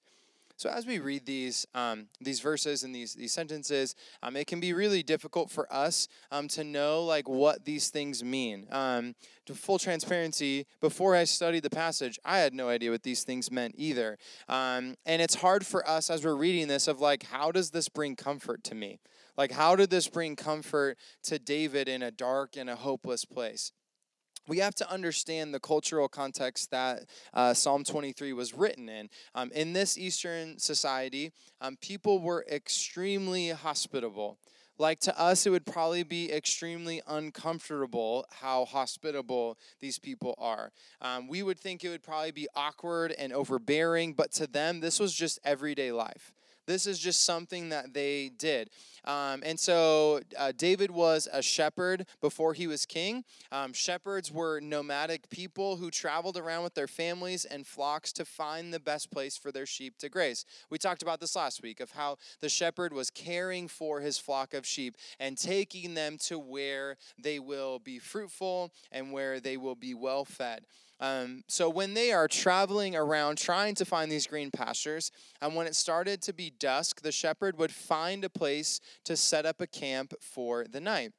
So 0.55 0.69
as 0.69 0.85
we 0.85 0.99
read 0.99 1.25
these 1.25 1.65
um, 1.73 2.07
these 2.21 2.39
verses 2.39 2.83
and 2.83 2.93
these 2.93 3.13
these 3.13 3.33
sentences, 3.33 3.95
um, 4.21 4.35
it 4.35 4.47
can 4.47 4.59
be 4.59 4.73
really 4.73 5.03
difficult 5.03 5.49
for 5.49 5.71
us 5.73 6.07
um, 6.31 6.47
to 6.49 6.63
know 6.63 7.03
like 7.03 7.27
what 7.27 7.65
these 7.65 7.89
things 7.89 8.23
mean. 8.23 8.67
Um, 8.71 9.15
to 9.45 9.55
full 9.55 9.79
transparency, 9.79 10.65
before 10.79 11.15
I 11.15 11.25
studied 11.25 11.63
the 11.63 11.69
passage, 11.69 12.17
I 12.23 12.39
had 12.39 12.53
no 12.53 12.69
idea 12.69 12.91
what 12.91 13.03
these 13.03 13.23
things 13.23 13.51
meant 13.51 13.75
either, 13.77 14.17
um, 14.47 14.95
and 15.05 15.21
it's 15.21 15.35
hard 15.35 15.65
for 15.65 15.87
us 15.87 16.09
as 16.09 16.23
we're 16.23 16.35
reading 16.35 16.67
this 16.67 16.87
of 16.87 17.01
like, 17.01 17.23
how 17.23 17.51
does 17.51 17.71
this 17.71 17.89
bring 17.89 18.15
comfort 18.15 18.63
to 18.65 18.75
me? 18.75 18.99
Like, 19.35 19.51
how 19.51 19.75
did 19.75 19.89
this 19.89 20.07
bring 20.07 20.35
comfort 20.35 20.97
to 21.23 21.39
David 21.39 21.89
in 21.89 22.03
a 22.03 22.11
dark 22.11 22.55
and 22.55 22.69
a 22.69 22.75
hopeless 22.75 23.25
place? 23.25 23.71
We 24.47 24.59
have 24.59 24.75
to 24.75 24.91
understand 24.91 25.53
the 25.53 25.59
cultural 25.59 26.07
context 26.07 26.71
that 26.71 27.05
uh, 27.33 27.53
Psalm 27.53 27.83
23 27.83 28.33
was 28.33 28.53
written 28.53 28.89
in. 28.89 29.09
Um, 29.35 29.51
in 29.53 29.73
this 29.73 29.97
Eastern 29.97 30.59
society, 30.59 31.31
um, 31.61 31.77
people 31.81 32.19
were 32.19 32.45
extremely 32.49 33.49
hospitable. 33.49 34.37
Like 34.79 34.99
to 35.01 35.19
us, 35.19 35.45
it 35.45 35.51
would 35.51 35.65
probably 35.65 36.03
be 36.03 36.31
extremely 36.31 37.01
uncomfortable 37.07 38.25
how 38.41 38.65
hospitable 38.65 39.57
these 39.79 39.99
people 39.99 40.33
are. 40.39 40.71
Um, 40.99 41.27
we 41.27 41.43
would 41.43 41.59
think 41.59 41.83
it 41.83 41.89
would 41.89 42.01
probably 42.01 42.31
be 42.31 42.47
awkward 42.55 43.11
and 43.11 43.31
overbearing, 43.31 44.13
but 44.13 44.31
to 44.33 44.47
them, 44.47 44.79
this 44.79 44.99
was 44.99 45.13
just 45.13 45.39
everyday 45.43 45.91
life. 45.91 46.33
This 46.65 46.87
is 46.87 46.99
just 46.99 47.25
something 47.25 47.69
that 47.69 47.93
they 47.93 48.31
did. 48.37 48.69
Um, 49.05 49.41
and 49.45 49.59
so 49.59 50.21
uh, 50.37 50.53
David 50.55 50.89
was 50.89 51.27
a 51.31 51.41
shepherd 51.41 52.05
before 52.21 52.53
he 52.53 52.67
was 52.67 52.85
king. 52.85 53.25
Um, 53.51 53.73
shepherds 53.73 54.31
were 54.31 54.61
nomadic 54.61 55.29
people 55.29 55.75
who 55.75 55.91
traveled 55.91 56.37
around 56.37 56.63
with 56.63 56.73
their 56.73 56.87
families 56.87 57.43
and 57.43 57.67
flocks 57.67 58.13
to 58.13 58.25
find 58.25 58.73
the 58.73 58.79
best 58.79 59.11
place 59.11 59.35
for 59.35 59.51
their 59.51 59.65
sheep 59.65 59.97
to 59.97 60.09
graze. 60.09 60.45
We 60.69 60.77
talked 60.77 61.01
about 61.01 61.19
this 61.19 61.35
last 61.35 61.61
week 61.61 61.81
of 61.81 61.91
how 61.91 62.17
the 62.39 62.49
shepherd 62.49 62.93
was 62.93 63.09
caring 63.09 63.67
for 63.67 63.99
his 63.99 64.17
flock 64.17 64.53
of 64.53 64.65
sheep 64.65 64.95
and 65.19 65.37
taking 65.37 65.95
them 65.95 66.17
to 66.19 66.39
where 66.39 66.95
they 67.21 67.39
will 67.39 67.79
be 67.79 67.99
fruitful 67.99 68.71
and 68.91 69.11
where 69.11 69.41
they 69.41 69.57
will 69.57 69.75
be 69.75 69.93
well 69.93 70.23
fed. 70.23 70.65
Um, 71.03 71.43
so 71.49 71.69
when 71.69 71.95
they 71.95 72.13
are 72.13 72.29
traveling 72.29 72.95
around 72.95 73.37
trying 73.37 73.75
to 73.75 73.83
find 73.83 74.09
these 74.09 74.25
green 74.25 74.51
pastures, 74.51 75.11
and 75.41 75.53
when 75.53 75.67
it 75.67 75.75
started 75.75 76.21
to 76.21 76.33
be 76.33 76.49
dusk, 76.49 77.01
the 77.01 77.11
shepherd 77.11 77.57
would 77.57 77.73
find 77.73 78.23
a 78.23 78.29
place 78.29 78.79
to 79.03 79.17
set 79.17 79.45
up 79.45 79.59
a 79.59 79.67
camp 79.67 80.13
for 80.21 80.63
the 80.63 80.79
night. 80.79 81.11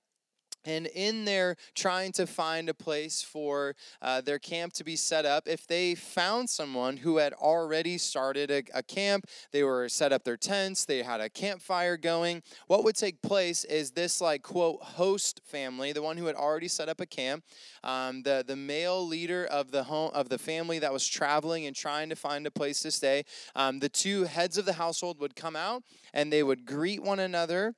And 0.65 0.87
in 0.87 1.25
there, 1.25 1.57
trying 1.75 2.13
to 2.13 2.27
find 2.27 2.69
a 2.69 2.75
place 2.75 3.23
for 3.23 3.75
uh, 4.01 4.21
their 4.21 4.39
camp 4.39 4.73
to 4.75 4.85
be 4.85 4.97
set 4.97 5.27
up, 5.27 5.47
if 5.47 5.67
they 5.67 5.95
found 5.95 6.49
someone 6.49 6.97
who 6.97 7.19
had 7.19 7.33
already 7.35 7.99
started 7.99 8.51
a, 8.51 8.63
a, 8.73 8.83
camp, 8.83 9.27
they 9.53 9.63
were 9.63 9.89
set 9.89 10.13
up 10.13 10.25
their 10.25 10.37
tents, 10.37 10.85
they 10.85 11.03
had 11.03 11.21
a 11.21 11.29
campfire 11.29 11.97
going, 11.97 12.43
what 12.67 12.85
would 12.85 12.97
take 12.97 13.21
place 13.23 13.65
is 13.65 13.91
this, 13.91 14.21
like, 14.21 14.43
quote, 14.43 14.83
host 14.83 15.41
family, 15.45 15.93
the 15.93 16.03
one 16.03 16.17
who 16.17 16.27
had 16.27 16.37
already 16.37 16.69
set 16.69 16.89
up 16.89 17.01
a 17.01 17.07
camp, 17.07 17.45
um, 17.83 18.23
the, 18.23 18.45
the 18.47 18.57
male 18.57 19.07
leader 19.07 19.45
of 19.47 19.71
the 19.71 19.85
home 19.85 20.11
of 20.15 20.29
the 20.29 20.39
family 20.39 20.79
that 20.79 20.93
was 20.93 21.07
traveling 21.07 21.67
and 21.67 21.77
trying 21.77 22.09
to 22.09 22.17
find 22.17 22.47
a 22.47 22.51
place 22.51 22.81
to 22.81 22.91
stay, 22.91 23.25
um, 23.55 23.79
the 23.81 23.89
two 23.89 24.25
heads 24.25 24.59
of 24.59 24.65
the 24.65 24.75
household 24.75 25.19
would 25.21 25.37
come 25.37 25.57
out 25.57 25.83
and 26.13 26.33
they 26.33 26.43
would 26.43 26.65
greet 26.65 27.03
one 27.03 27.19
another 27.19 27.75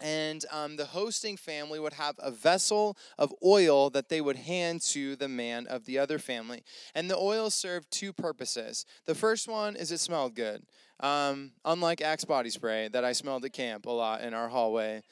and 0.00 0.44
um, 0.50 0.76
the 0.76 0.86
hosting 0.86 1.36
family 1.36 1.78
would 1.78 1.94
have 1.94 2.16
a 2.18 2.30
vessel 2.30 2.96
of 3.18 3.32
oil 3.44 3.90
that 3.90 4.08
they 4.08 4.20
would 4.20 4.36
hand 4.36 4.82
to 4.82 5.16
the 5.16 5.28
man 5.28 5.66
of 5.66 5.84
the 5.84 5.98
other 5.98 6.18
family. 6.18 6.62
And 6.94 7.10
the 7.10 7.16
oil 7.16 7.50
served 7.50 7.90
two 7.90 8.12
purposes. 8.12 8.86
The 9.06 9.14
first 9.14 9.48
one 9.48 9.76
is 9.76 9.92
it 9.92 9.98
smelled 9.98 10.34
good. 10.34 10.64
Um, 11.00 11.52
unlike 11.64 12.00
Axe 12.00 12.24
body 12.24 12.50
spray 12.50 12.88
that 12.88 13.04
I 13.04 13.12
smelled 13.12 13.44
at 13.44 13.52
camp 13.52 13.86
a 13.86 13.90
lot 13.90 14.22
in 14.22 14.34
our 14.34 14.48
hallway. 14.48 15.02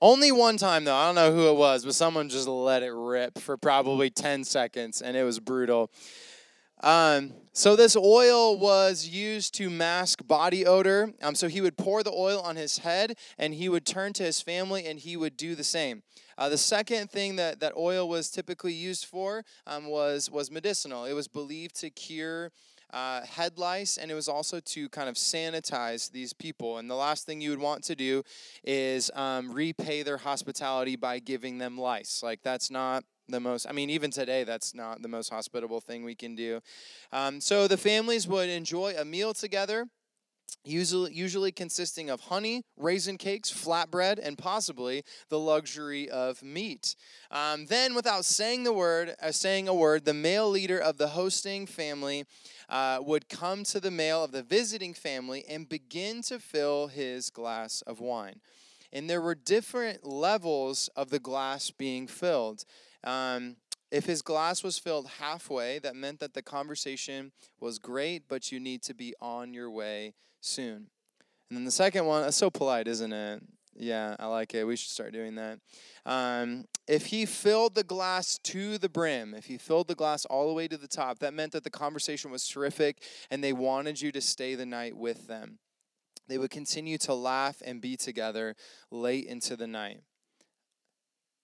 Only 0.00 0.32
one 0.32 0.56
time 0.56 0.84
though, 0.84 0.94
I 0.94 1.06
don't 1.06 1.14
know 1.14 1.32
who 1.32 1.48
it 1.48 1.56
was, 1.56 1.84
but 1.84 1.94
someone 1.94 2.28
just 2.28 2.48
let 2.48 2.82
it 2.82 2.92
rip 2.92 3.38
for 3.38 3.56
probably 3.56 4.10
10 4.10 4.44
seconds 4.44 5.00
and 5.00 5.16
it 5.16 5.24
was 5.24 5.40
brutal. 5.40 5.90
Um, 6.84 7.32
so 7.54 7.76
this 7.76 7.96
oil 7.96 8.58
was 8.58 9.08
used 9.08 9.54
to 9.54 9.70
mask 9.70 10.26
body 10.26 10.66
odor. 10.66 11.14
Um, 11.22 11.34
so 11.34 11.48
he 11.48 11.62
would 11.62 11.78
pour 11.78 12.02
the 12.02 12.12
oil 12.12 12.40
on 12.40 12.56
his 12.56 12.78
head, 12.78 13.16
and 13.38 13.54
he 13.54 13.70
would 13.70 13.86
turn 13.86 14.12
to 14.14 14.22
his 14.22 14.42
family, 14.42 14.84
and 14.86 14.98
he 14.98 15.16
would 15.16 15.36
do 15.38 15.54
the 15.54 15.64
same. 15.64 16.02
Uh, 16.36 16.50
the 16.50 16.58
second 16.58 17.10
thing 17.10 17.36
that, 17.36 17.60
that 17.60 17.72
oil 17.74 18.06
was 18.06 18.28
typically 18.28 18.74
used 18.74 19.06
for 19.06 19.44
um, 19.66 19.86
was 19.86 20.30
was 20.30 20.50
medicinal. 20.50 21.06
It 21.06 21.14
was 21.14 21.26
believed 21.26 21.76
to 21.80 21.90
cure. 21.90 22.52
Uh, 22.92 23.22
head 23.22 23.58
lice, 23.58 23.96
and 23.96 24.08
it 24.08 24.14
was 24.14 24.28
also 24.28 24.60
to 24.60 24.88
kind 24.90 25.08
of 25.08 25.16
sanitize 25.16 26.12
these 26.12 26.32
people. 26.32 26.78
And 26.78 26.88
the 26.88 26.94
last 26.94 27.26
thing 27.26 27.40
you 27.40 27.50
would 27.50 27.58
want 27.58 27.82
to 27.84 27.96
do 27.96 28.22
is 28.62 29.10
um, 29.14 29.50
repay 29.50 30.04
their 30.04 30.18
hospitality 30.18 30.94
by 30.94 31.18
giving 31.18 31.58
them 31.58 31.76
lice. 31.76 32.22
Like, 32.22 32.42
that's 32.44 32.70
not 32.70 33.02
the 33.28 33.40
most 33.40 33.66
i 33.68 33.72
mean 33.72 33.90
even 33.90 34.10
today 34.10 34.44
that's 34.44 34.74
not 34.74 35.02
the 35.02 35.08
most 35.08 35.30
hospitable 35.30 35.80
thing 35.80 36.04
we 36.04 36.14
can 36.14 36.34
do. 36.34 36.60
Um, 37.12 37.40
so 37.40 37.68
the 37.68 37.76
families 37.76 38.26
would 38.26 38.48
enjoy 38.48 38.94
a 38.98 39.04
meal 39.04 39.34
together 39.34 39.86
usually, 40.64 41.12
usually 41.12 41.52
consisting 41.52 42.10
of 42.10 42.20
honey 42.20 42.62
raisin 42.76 43.18
cakes 43.18 43.50
flatbread 43.50 44.18
and 44.22 44.38
possibly 44.38 45.04
the 45.28 45.38
luxury 45.38 46.08
of 46.10 46.42
meat. 46.42 46.96
Um, 47.30 47.66
then 47.66 47.94
without 47.94 48.24
saying 48.24 48.64
the 48.64 48.72
word 48.72 49.14
uh, 49.22 49.32
saying 49.32 49.68
a 49.68 49.74
word 49.74 50.04
the 50.04 50.14
male 50.14 50.50
leader 50.50 50.78
of 50.78 50.98
the 50.98 51.08
hosting 51.08 51.66
family 51.66 52.24
uh, 52.68 52.98
would 53.00 53.28
come 53.28 53.64
to 53.64 53.80
the 53.80 53.90
male 53.90 54.24
of 54.24 54.32
the 54.32 54.42
visiting 54.42 54.94
family 54.94 55.44
and 55.48 55.68
begin 55.68 56.22
to 56.22 56.38
fill 56.38 56.88
his 56.88 57.30
glass 57.30 57.82
of 57.82 58.00
wine. 58.00 58.40
And 58.92 59.10
there 59.10 59.20
were 59.20 59.34
different 59.34 60.06
levels 60.06 60.88
of 60.94 61.10
the 61.10 61.18
glass 61.18 61.70
being 61.70 62.06
filled 62.06 62.64
um, 63.04 63.56
if 63.90 64.06
his 64.06 64.22
glass 64.22 64.64
was 64.64 64.78
filled 64.78 65.08
halfway, 65.20 65.78
that 65.78 65.94
meant 65.94 66.18
that 66.20 66.34
the 66.34 66.42
conversation 66.42 67.32
was 67.60 67.78
great, 67.78 68.24
but 68.28 68.50
you 68.50 68.58
need 68.58 68.82
to 68.82 68.94
be 68.94 69.14
on 69.20 69.54
your 69.54 69.70
way 69.70 70.14
soon. 70.40 70.88
And 71.48 71.58
then 71.58 71.64
the 71.64 71.70
second 71.70 72.06
one, 72.06 72.22
that's 72.22 72.36
so 72.36 72.50
polite, 72.50 72.88
isn't 72.88 73.12
it? 73.12 73.42
Yeah, 73.76 74.16
I 74.18 74.26
like 74.26 74.54
it. 74.54 74.64
We 74.64 74.76
should 74.76 74.90
start 74.90 75.12
doing 75.12 75.34
that. 75.34 75.58
Um, 76.06 76.64
if 76.86 77.06
he 77.06 77.26
filled 77.26 77.74
the 77.74 77.82
glass 77.82 78.38
to 78.44 78.78
the 78.78 78.88
brim, 78.88 79.34
if 79.34 79.46
he 79.46 79.58
filled 79.58 79.88
the 79.88 79.94
glass 79.94 80.24
all 80.24 80.48
the 80.48 80.54
way 80.54 80.68
to 80.68 80.76
the 80.76 80.88
top, 80.88 81.18
that 81.20 81.34
meant 81.34 81.52
that 81.52 81.64
the 81.64 81.70
conversation 81.70 82.30
was 82.30 82.46
terrific 82.46 83.02
and 83.30 83.42
they 83.42 83.52
wanted 83.52 84.00
you 84.00 84.12
to 84.12 84.20
stay 84.20 84.54
the 84.54 84.66
night 84.66 84.96
with 84.96 85.26
them. 85.26 85.58
They 86.28 86.38
would 86.38 86.50
continue 86.50 86.98
to 86.98 87.14
laugh 87.14 87.62
and 87.64 87.80
be 87.80 87.96
together 87.96 88.54
late 88.90 89.26
into 89.26 89.56
the 89.56 89.66
night. 89.66 90.00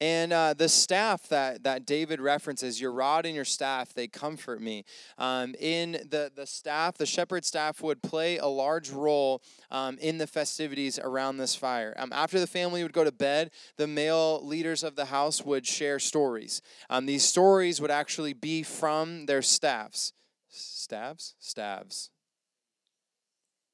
And 0.01 0.33
uh, 0.33 0.55
the 0.55 0.69
staff 0.69 1.29
that, 1.29 1.63
that 1.65 1.85
David 1.85 2.21
references, 2.21 2.81
your 2.81 2.93
rod 2.93 3.27
and 3.27 3.35
your 3.35 3.45
staff, 3.45 3.93
they 3.93 4.07
comfort 4.07 4.63
me. 4.63 4.85
Um, 5.19 5.55
in 5.61 5.93
the, 5.93 6.33
the 6.35 6.47
staff, 6.47 6.97
the 6.97 7.05
shepherd 7.05 7.45
staff 7.45 7.83
would 7.83 8.03
play 8.03 8.39
a 8.39 8.47
large 8.47 8.91
role 8.91 9.43
um, 9.71 9.99
in 9.99 10.17
the 10.17 10.27
festivities 10.27 10.99
around 10.99 11.37
this 11.37 11.55
fire. 11.55 11.95
Um, 11.99 12.13
after 12.15 12.41
the 12.41 12.47
family 12.47 12.83
would 12.83 12.95
go 12.95 13.05
to 13.05 13.13
bed, 13.13 13.51
the 13.77 13.87
male 13.87 14.41
leaders 14.43 14.83
of 14.83 14.97
the 14.97 15.07
house 15.07 15.45
would 15.45 15.67
share 15.67 15.99
stories. 15.99 16.63
Um, 16.89 17.05
these 17.05 17.25
stories 17.25 17.79
would 17.81 17.91
actually 17.91 18.33
be 18.33 18.63
from 18.63 19.27
their 19.27 19.43
staffs. 19.43 20.15
Staffs? 20.49 21.35
Staffs. 21.39 22.11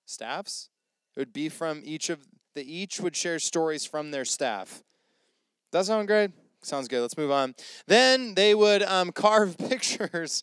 Staffs? 0.07 0.71
It 1.15 1.21
would 1.21 1.33
be 1.33 1.49
from 1.49 1.83
each 1.85 2.11
of 2.11 2.27
the 2.55 2.65
each 2.65 3.01
would 3.01 3.15
share 3.15 3.39
stories 3.39 3.85
from 3.85 4.11
their 4.11 4.25
staff. 4.25 4.83
Does 5.73 5.87
that 5.87 5.93
sound 5.93 6.07
great? 6.07 6.31
Sounds 6.63 6.89
good. 6.89 7.01
Let's 7.01 7.17
move 7.17 7.31
on. 7.31 7.55
Then 7.87 8.35
they 8.35 8.55
would 8.55 8.83
um, 8.83 9.13
carve 9.15 9.57
pictures 9.59 10.43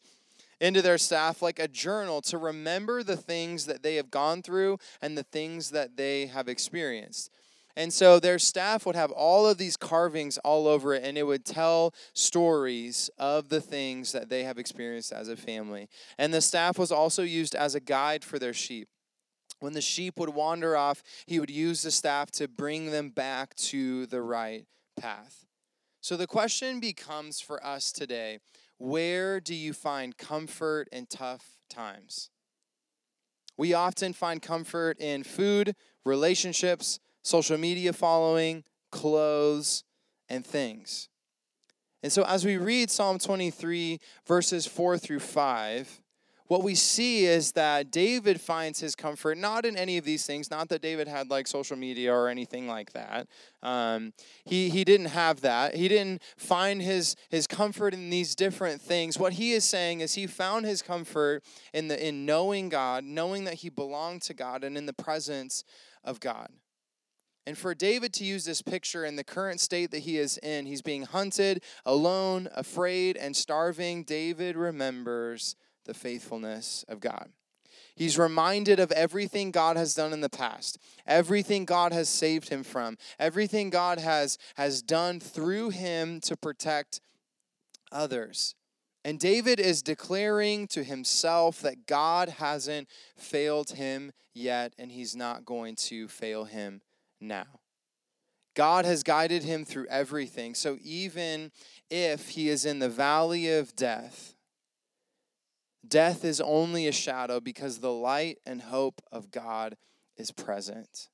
into 0.62 0.82
their 0.82 0.98
staff 0.98 1.42
like 1.42 1.60
a 1.60 1.68
journal 1.68 2.22
to 2.22 2.38
remember 2.38 3.04
the 3.04 3.18
things 3.18 3.66
that 3.66 3.84
they 3.84 3.96
have 3.96 4.10
gone 4.10 4.42
through 4.42 4.78
and 5.02 5.18
the 5.18 5.24
things 5.24 5.72
that 5.72 5.98
they 5.98 6.28
have 6.28 6.48
experienced. 6.48 7.32
And 7.76 7.92
so 7.92 8.20
their 8.20 8.38
staff 8.38 8.86
would 8.86 8.96
have 8.96 9.12
all 9.12 9.48
of 9.48 9.58
these 9.58 9.76
carvings 9.76 10.38
all 10.40 10.68
over 10.68 10.94
it, 10.94 11.04
and 11.04 11.18
it 11.18 11.24
would 11.24 11.44
tell 11.44 11.94
stories 12.14 13.10
of 13.18 13.50
the 13.50 13.62
things 13.62 14.12
that 14.12 14.30
they 14.30 14.44
have 14.44 14.60
experienced 14.60 15.12
as 15.12 15.28
a 15.28 15.36
family. 15.36 15.90
And 16.18 16.34
the 16.34 16.42
staff 16.42 16.78
was 16.78 16.92
also 16.92 17.24
used 17.24 17.56
as 17.56 17.74
a 17.74 17.80
guide 17.80 18.24
for 18.24 18.38
their 18.38 18.54
sheep. 18.54 18.88
When 19.60 19.74
the 19.74 19.82
sheep 19.82 20.20
would 20.20 20.30
wander 20.30 20.78
off, 20.78 21.02
he 21.26 21.40
would 21.40 21.50
use 21.50 21.82
the 21.82 21.92
staff 21.92 22.30
to 22.32 22.48
bring 22.48 22.92
them 22.92 23.10
back 23.10 23.56
to 23.56 24.06
the 24.06 24.22
right 24.22 24.66
path. 24.96 25.46
So 26.02 26.18
the 26.18 26.28
question 26.28 26.80
becomes 26.80 27.40
for 27.40 27.66
us 27.66 27.92
today 27.92 28.40
where 28.78 29.40
do 29.40 29.56
you 29.56 29.72
find 29.72 30.18
comfort 30.18 30.90
in 30.92 31.06
tough 31.06 31.58
times? 31.70 32.30
We 33.58 33.74
often 33.74 34.14
find 34.14 34.42
comfort 34.42 35.00
in 35.00 35.24
food, 35.24 35.76
relationships, 36.06 37.00
social 37.24 37.58
media 37.58 37.94
following, 37.94 38.64
clothes, 38.92 39.84
and 40.28 40.46
things. 40.46 41.08
And 42.02 42.12
so, 42.12 42.24
as 42.24 42.44
we 42.44 42.58
read 42.58 42.90
Psalm 42.90 43.18
23, 43.20 44.00
verses 44.28 44.66
4 44.66 44.98
through 44.98 45.20
5, 45.20 46.02
what 46.48 46.64
we 46.64 46.76
see 46.76 47.26
is 47.26 47.54
that 47.54 47.92
David 47.92 48.42
finds 48.42 48.80
his 48.80 48.96
comfort 48.96 49.38
not 49.38 49.66
in 49.66 49.78
any 49.78 49.98
of 49.98 50.06
these 50.06 50.26
things, 50.26 50.52
not 50.52 50.70
that 50.70 50.82
David 50.82 51.08
had 51.08 51.30
like 51.30 51.48
social 51.48 51.78
media 51.78 52.14
or 52.14 52.28
anything 52.28 52.68
like 52.68 52.92
that. 52.94 53.28
Um, 53.62 54.14
he, 54.46 54.70
he 54.70 54.84
didn't 54.84 55.08
have 55.08 55.42
that. 55.42 55.76
He 55.76 55.88
didn't 55.88 56.22
find 56.38 56.82
his, 56.82 57.16
his 57.30 57.48
comfort 57.48 57.94
in 57.94 58.10
these 58.10 58.36
different 58.36 58.82
things. 58.82 59.18
What 59.18 59.34
he 59.34 59.54
is 59.54 59.64
saying 59.64 60.02
is 60.02 60.16
he 60.16 60.28
found 60.28 60.66
his 60.66 60.82
comfort 60.82 61.44
in, 61.74 61.88
the, 61.88 62.08
in 62.08 62.26
knowing 62.26 62.70
God, 62.70 63.04
knowing 63.04 63.46
that 63.46 63.56
he 63.56 63.70
belonged 63.70 64.22
to 64.24 64.34
God, 64.34 64.64
and 64.64 64.78
in 64.78 64.86
the 64.86 64.94
presence 64.94 65.64
of 66.04 66.20
God. 66.20 66.50
And 67.46 67.58
for 67.58 67.76
David 67.76 68.14
to 68.14 68.24
use 68.24 68.46
this 68.46 68.62
picture 68.62 69.04
in 69.04 69.18
the 69.18 69.24
current 69.24 69.60
state 69.60 69.92
that 69.92 70.00
he 70.00 70.18
is 70.18 70.38
in, 70.38 70.66
he's 70.66 70.82
being 70.82 71.04
hunted, 71.04 71.62
alone, 71.86 72.48
afraid, 72.56 73.18
and 73.18 73.36
starving. 73.36 74.04
David 74.04 74.56
remembers 74.56 75.56
the 75.86 75.94
faithfulness 75.94 76.86
of 76.88 77.00
God. 77.00 77.30
He's 77.96 78.18
reminded 78.18 78.80
of 78.80 78.92
everything 78.92 79.52
God 79.52 79.78
has 79.78 79.94
done 79.94 80.14
in 80.14 80.22
the 80.22 80.30
past, 80.30 80.80
everything 81.06 81.66
God 81.66 81.94
has 81.94 82.10
saved 82.10 82.50
him 82.50 82.64
from, 82.64 82.98
everything 83.20 83.70
God 83.70 84.00
has, 84.00 84.38
has 84.56 84.82
done 84.82 85.20
through 85.20 85.70
him 85.70 86.20
to 86.22 86.36
protect 86.36 87.02
others. 87.92 88.56
And 89.06 89.20
David 89.20 89.60
is 89.60 89.82
declaring 89.82 90.68
to 90.68 90.84
himself 90.84 91.62
that 91.62 91.86
God 91.86 92.30
hasn't 92.30 92.88
failed 93.18 93.72
him 93.72 94.12
yet, 94.34 94.74
and 94.80 94.92
he's 94.92 95.16
not 95.16 95.46
going 95.46 95.76
to 95.76 96.08
fail 96.08 96.46
him 96.46 96.82
now. 97.20 97.60
God 98.56 98.86
has 98.86 99.04
guided 99.04 99.44
him 99.44 99.66
through 99.66 99.88
everything. 99.88 100.56
So 100.56 100.78
even 100.82 101.52
if 101.90 102.30
he 102.30 102.50
is 102.50 102.66
in 102.66 102.80
the 102.80 102.90
valley 102.90 103.52
of 103.52 103.76
death, 103.76 104.36
death 105.88 106.24
is 106.24 106.42
only 106.42 106.88
a 106.88 106.92
shadow 106.92 107.40
because 107.40 107.80
the 107.80 107.92
light 107.92 108.40
and 108.46 108.62
hope 108.62 109.02
of 109.12 109.32
God 109.32 109.76
is 110.18 110.32
present. 110.32 111.10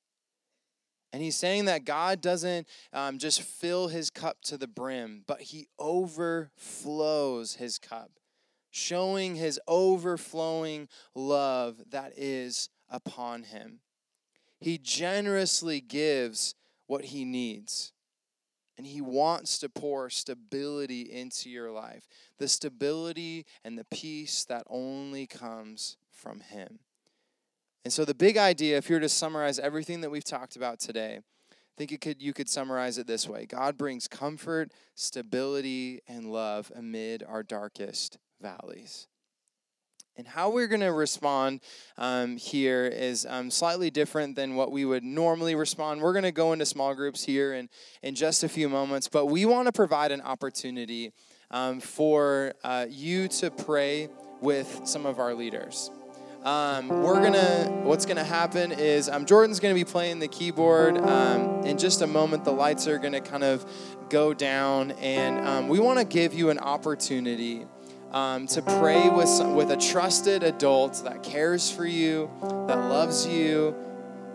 And 1.12 1.24
he's 1.24 1.36
saying 1.36 1.66
that 1.66 1.86
God 1.86 2.22
doesn't 2.22 2.68
um, 2.94 3.18
just 3.18 3.42
fill 3.42 3.88
his 3.88 4.10
cup 4.10 4.42
to 4.44 4.58
the 4.58 4.68
brim, 4.68 5.24
but 5.26 5.42
he 5.42 5.68
overflows 5.80 7.56
his 7.56 7.80
cup, 7.80 8.12
showing 8.70 9.36
his 9.36 9.60
overflowing 9.68 10.88
love 11.16 11.82
that 11.90 12.14
is 12.16 12.70
upon 12.90 13.44
him. 13.44 13.80
He 14.60 14.78
generously 14.78 15.82
gives 15.82 16.54
what 16.86 17.06
he 17.06 17.26
needs. 17.26 17.92
And 18.80 18.88
he 18.88 19.02
wants 19.02 19.60
to 19.60 19.68
pour 19.68 20.10
stability 20.10 21.02
into 21.02 21.50
your 21.50 21.70
life 21.70 22.08
the 22.38 22.48
stability 22.48 23.46
and 23.66 23.78
the 23.78 23.84
peace 23.84 24.46
that 24.46 24.64
only 24.70 25.28
comes 25.28 25.98
from 26.10 26.40
him. 26.40 26.80
And 27.84 27.92
so, 27.92 28.06
the 28.06 28.16
big 28.16 28.38
idea, 28.38 28.78
if 28.78 28.90
you 28.90 28.96
were 28.96 29.02
to 29.02 29.10
summarize 29.10 29.60
everything 29.60 30.00
that 30.00 30.10
we've 30.10 30.24
talked 30.24 30.56
about 30.56 30.80
today, 30.80 31.20
I 31.20 31.54
think 31.76 31.92
you 31.92 31.98
could, 31.98 32.22
you 32.22 32.32
could 32.32 32.48
summarize 32.48 32.98
it 32.98 33.06
this 33.06 33.28
way 33.28 33.46
God 33.46 33.78
brings 33.78 34.08
comfort, 34.08 34.72
stability, 34.96 36.00
and 36.08 36.32
love 36.32 36.72
amid 36.74 37.22
our 37.22 37.44
darkest 37.44 38.18
valleys. 38.40 39.10
And 40.20 40.28
how 40.28 40.50
we're 40.50 40.68
going 40.68 40.82
to 40.82 40.92
respond 40.92 41.62
um, 41.98 42.36
here 42.36 42.86
is 42.86 43.26
um, 43.30 43.50
slightly 43.50 43.90
different 43.90 44.36
than 44.36 44.58
what 44.58 44.70
we 44.70 44.84
would 44.84 45.02
normally 45.02 45.56
respond. 45.56 46.02
We're 46.02 46.12
going 46.12 46.24
to 46.24 46.34
go 46.34 46.52
into 46.52 46.66
small 46.66 46.94
groups 46.94 47.24
here 47.24 47.54
in, 47.54 47.70
in 48.04 48.16
just 48.16 48.44
a 48.44 48.50
few 48.50 48.68
moments, 48.68 49.08
but 49.08 49.28
we 49.28 49.46
want 49.46 49.68
to 49.68 49.72
provide 49.72 50.12
an 50.12 50.20
opportunity 50.20 51.14
um, 51.52 51.80
for 51.80 52.54
uh, 52.66 52.86
you 52.90 53.30
to 53.30 53.50
pray 53.50 54.10
with 54.42 54.82
some 54.84 55.06
of 55.06 55.20
our 55.20 55.34
leaders. 55.34 55.90
Um, 56.44 56.90
we're 56.90 57.22
gonna 57.22 57.70
what's 57.84 58.06
gonna 58.06 58.24
happen 58.24 58.72
is 58.72 59.10
um, 59.10 59.26
jordan's 59.26 59.60
gonna 59.60 59.74
be 59.74 59.84
playing 59.84 60.20
the 60.20 60.30
keyboard 60.30 60.98
um, 60.98 61.66
in 61.66 61.78
just 61.78 62.02
a 62.02 62.08
moment 62.08 62.46
the 62.46 62.54
lights 62.54 62.88
are 62.88 62.98
gonna 62.98 63.20
kind 63.20 63.44
of 63.44 63.66
go 64.08 64.34
down 64.34 64.92
and 64.92 65.68
we 65.68 65.82
want 65.82 66.00
to 66.00 66.06
give 66.06 66.34
you 66.34 66.50
an 66.50 66.58
opportunity 66.58 67.66
um, 68.12 68.48
to 68.48 68.62
pray 68.62 69.10
with, 69.10 69.28
some, 69.28 69.56
with 69.56 69.72
a 69.72 69.78
trusted 69.78 70.44
adult 70.44 71.04
that 71.04 71.24
cares 71.24 71.72
for 71.72 71.86
you, 71.86 72.30
that 72.42 72.78
loves 72.78 73.28
you, 73.28 73.76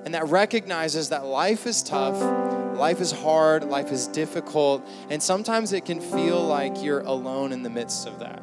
and 0.05 0.15
that 0.15 0.29
recognizes 0.29 1.09
that 1.09 1.25
life 1.25 1.67
is 1.67 1.83
tough, 1.83 2.17
life 2.77 3.01
is 3.01 3.11
hard, 3.11 3.65
life 3.65 3.91
is 3.91 4.07
difficult, 4.09 4.87
and 5.11 5.23
sometimes 5.23 5.73
it 5.73 5.85
can 5.85 6.01
feel 6.01 6.45
like 6.45 6.83
you're 6.83 7.01
alone 7.01 7.53
in 7.53 7.63
the 7.63 7.71
midst 7.71 8.07
of 8.07 8.21
that. 8.21 8.43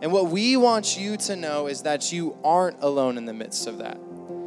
And 0.00 0.12
what 0.12 0.28
we 0.28 0.56
want 0.56 0.96
you 0.96 1.16
to 1.18 1.36
know 1.36 1.66
is 1.66 1.82
that 1.82 2.12
you 2.12 2.38
aren't 2.44 2.80
alone 2.80 3.18
in 3.18 3.24
the 3.24 3.32
midst 3.32 3.66
of 3.66 3.78
that 3.78 3.98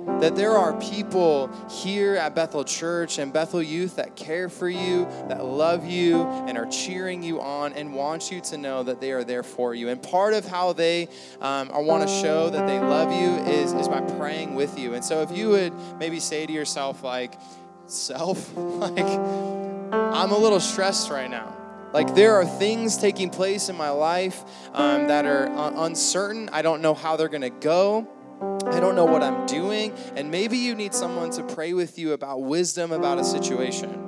that 0.06 0.36
there 0.36 0.52
are 0.52 0.80
people 0.80 1.50
here 1.70 2.16
at 2.16 2.36
Bethel 2.36 2.64
Church 2.64 3.18
and 3.18 3.32
Bethel 3.32 3.62
Youth 3.62 3.98
that 3.98 4.16
care 4.16 4.50
for 4.50 4.70
you, 4.70 5.06
that 5.28 5.46
love 5.46 5.86
you, 5.86 6.24
and 6.24 6.58
are 6.58 6.66
cheering 6.68 7.24
you 7.24 7.42
on 7.42 7.74
and 7.74 7.94
want 7.94 8.32
you 8.32 8.42
to 8.42 8.58
know 8.58 8.84
that 8.84 9.00
they 9.02 9.12
are 9.12 9.24
there 9.24 9.44
for 9.44 9.76
you. 9.76 9.90
And 9.90 10.02
part 10.02 10.34
of 10.34 10.46
how 10.46 10.74
they 10.74 11.08
um, 11.40 11.70
want 11.72 12.08
to 12.08 12.14
show 12.22 12.50
that 12.50 12.68
they 12.68 12.80
love 12.80 13.12
you 13.12 13.52
is, 13.52 13.74
is 13.74 13.88
by 13.88 14.02
praying 14.02 14.56
with 14.56 14.78
you. 14.78 14.94
And 14.94 15.04
so 15.04 15.22
if 15.22 15.36
you 15.36 15.50
would 15.50 15.74
maybe 15.98 16.20
say 16.20 16.46
to 16.46 16.54
yourself, 16.54 17.04
like, 17.04 17.40
self, 17.88 18.52
like, 18.56 19.00
I'm 19.00 20.32
a 20.32 20.38
little 20.38 20.60
stressed 20.60 21.10
right 21.10 21.30
now. 21.30 21.58
Like, 21.94 22.16
there 22.16 22.36
are 22.36 22.46
things 22.46 22.98
taking 22.98 23.30
place 23.30 23.68
in 23.68 23.76
my 23.76 23.90
life 23.90 24.44
um, 24.74 25.08
that 25.08 25.26
are 25.26 25.48
uncertain. 25.86 26.50
I 26.54 26.62
don't 26.62 26.82
know 26.82 26.94
how 26.94 27.18
they're 27.18 27.28
going 27.28 27.42
to 27.42 27.50
go. 27.50 28.08
I 28.42 28.80
don't 28.80 28.96
know 28.96 29.06
what 29.06 29.22
I'm 29.22 29.46
doing. 29.46 29.94
And 30.16 30.32
maybe 30.32 30.58
you 30.58 30.76
need 30.76 30.94
someone 30.94 31.30
to 31.32 31.44
pray 31.44 31.74
with 31.74 32.00
you 32.00 32.14
about 32.14 32.42
wisdom 32.42 32.92
about 32.92 33.20
a 33.20 33.24
situation. 33.24 34.08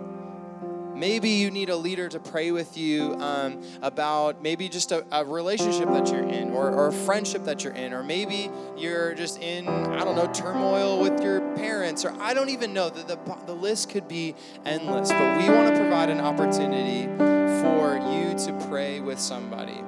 Maybe 0.95 1.29
you 1.29 1.51
need 1.51 1.69
a 1.69 1.75
leader 1.75 2.07
to 2.07 2.19
pray 2.19 2.51
with 2.51 2.77
you 2.77 3.15
um, 3.15 3.61
about 3.81 4.41
maybe 4.41 4.69
just 4.69 4.91
a, 4.91 5.05
a, 5.11 5.25
relationship 5.25 5.89
that 5.89 6.09
you're 6.09 6.23
in 6.23 6.51
or, 6.51 6.71
or 6.71 6.87
a 6.87 6.93
friendship 6.93 7.45
that 7.45 7.63
you're 7.63 7.73
in. 7.73 7.93
Or 7.93 8.03
maybe 8.03 8.49
you're 8.77 9.13
just 9.13 9.39
in, 9.41 9.67
I 9.67 10.03
don't 10.03 10.15
know, 10.15 10.31
turmoil 10.31 11.01
with 11.01 11.21
your 11.21 11.41
parents. 11.55 12.05
Or 12.05 12.13
I 12.21 12.33
don't 12.33 12.49
even 12.49 12.73
know. 12.73 12.89
The, 12.89 13.03
the, 13.03 13.37
the 13.47 13.53
list 13.53 13.89
could 13.89 14.07
be 14.07 14.35
endless. 14.65 15.09
But 15.09 15.39
we 15.39 15.49
want 15.49 15.73
to 15.73 15.79
provide 15.79 16.09
an 16.09 16.21
opportunity 16.21 17.05
for 17.17 17.97
you 17.97 18.37
to 18.45 18.67
pray 18.69 18.99
with 18.99 19.19
somebody 19.19 19.81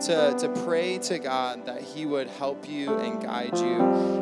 to, 0.00 0.36
to 0.38 0.48
pray 0.64 0.98
to 0.98 1.18
God 1.18 1.66
that 1.66 1.82
He 1.82 2.06
would 2.06 2.28
help 2.28 2.68
you 2.68 2.96
and 2.98 3.22
guide 3.22 3.56
you 3.56 3.80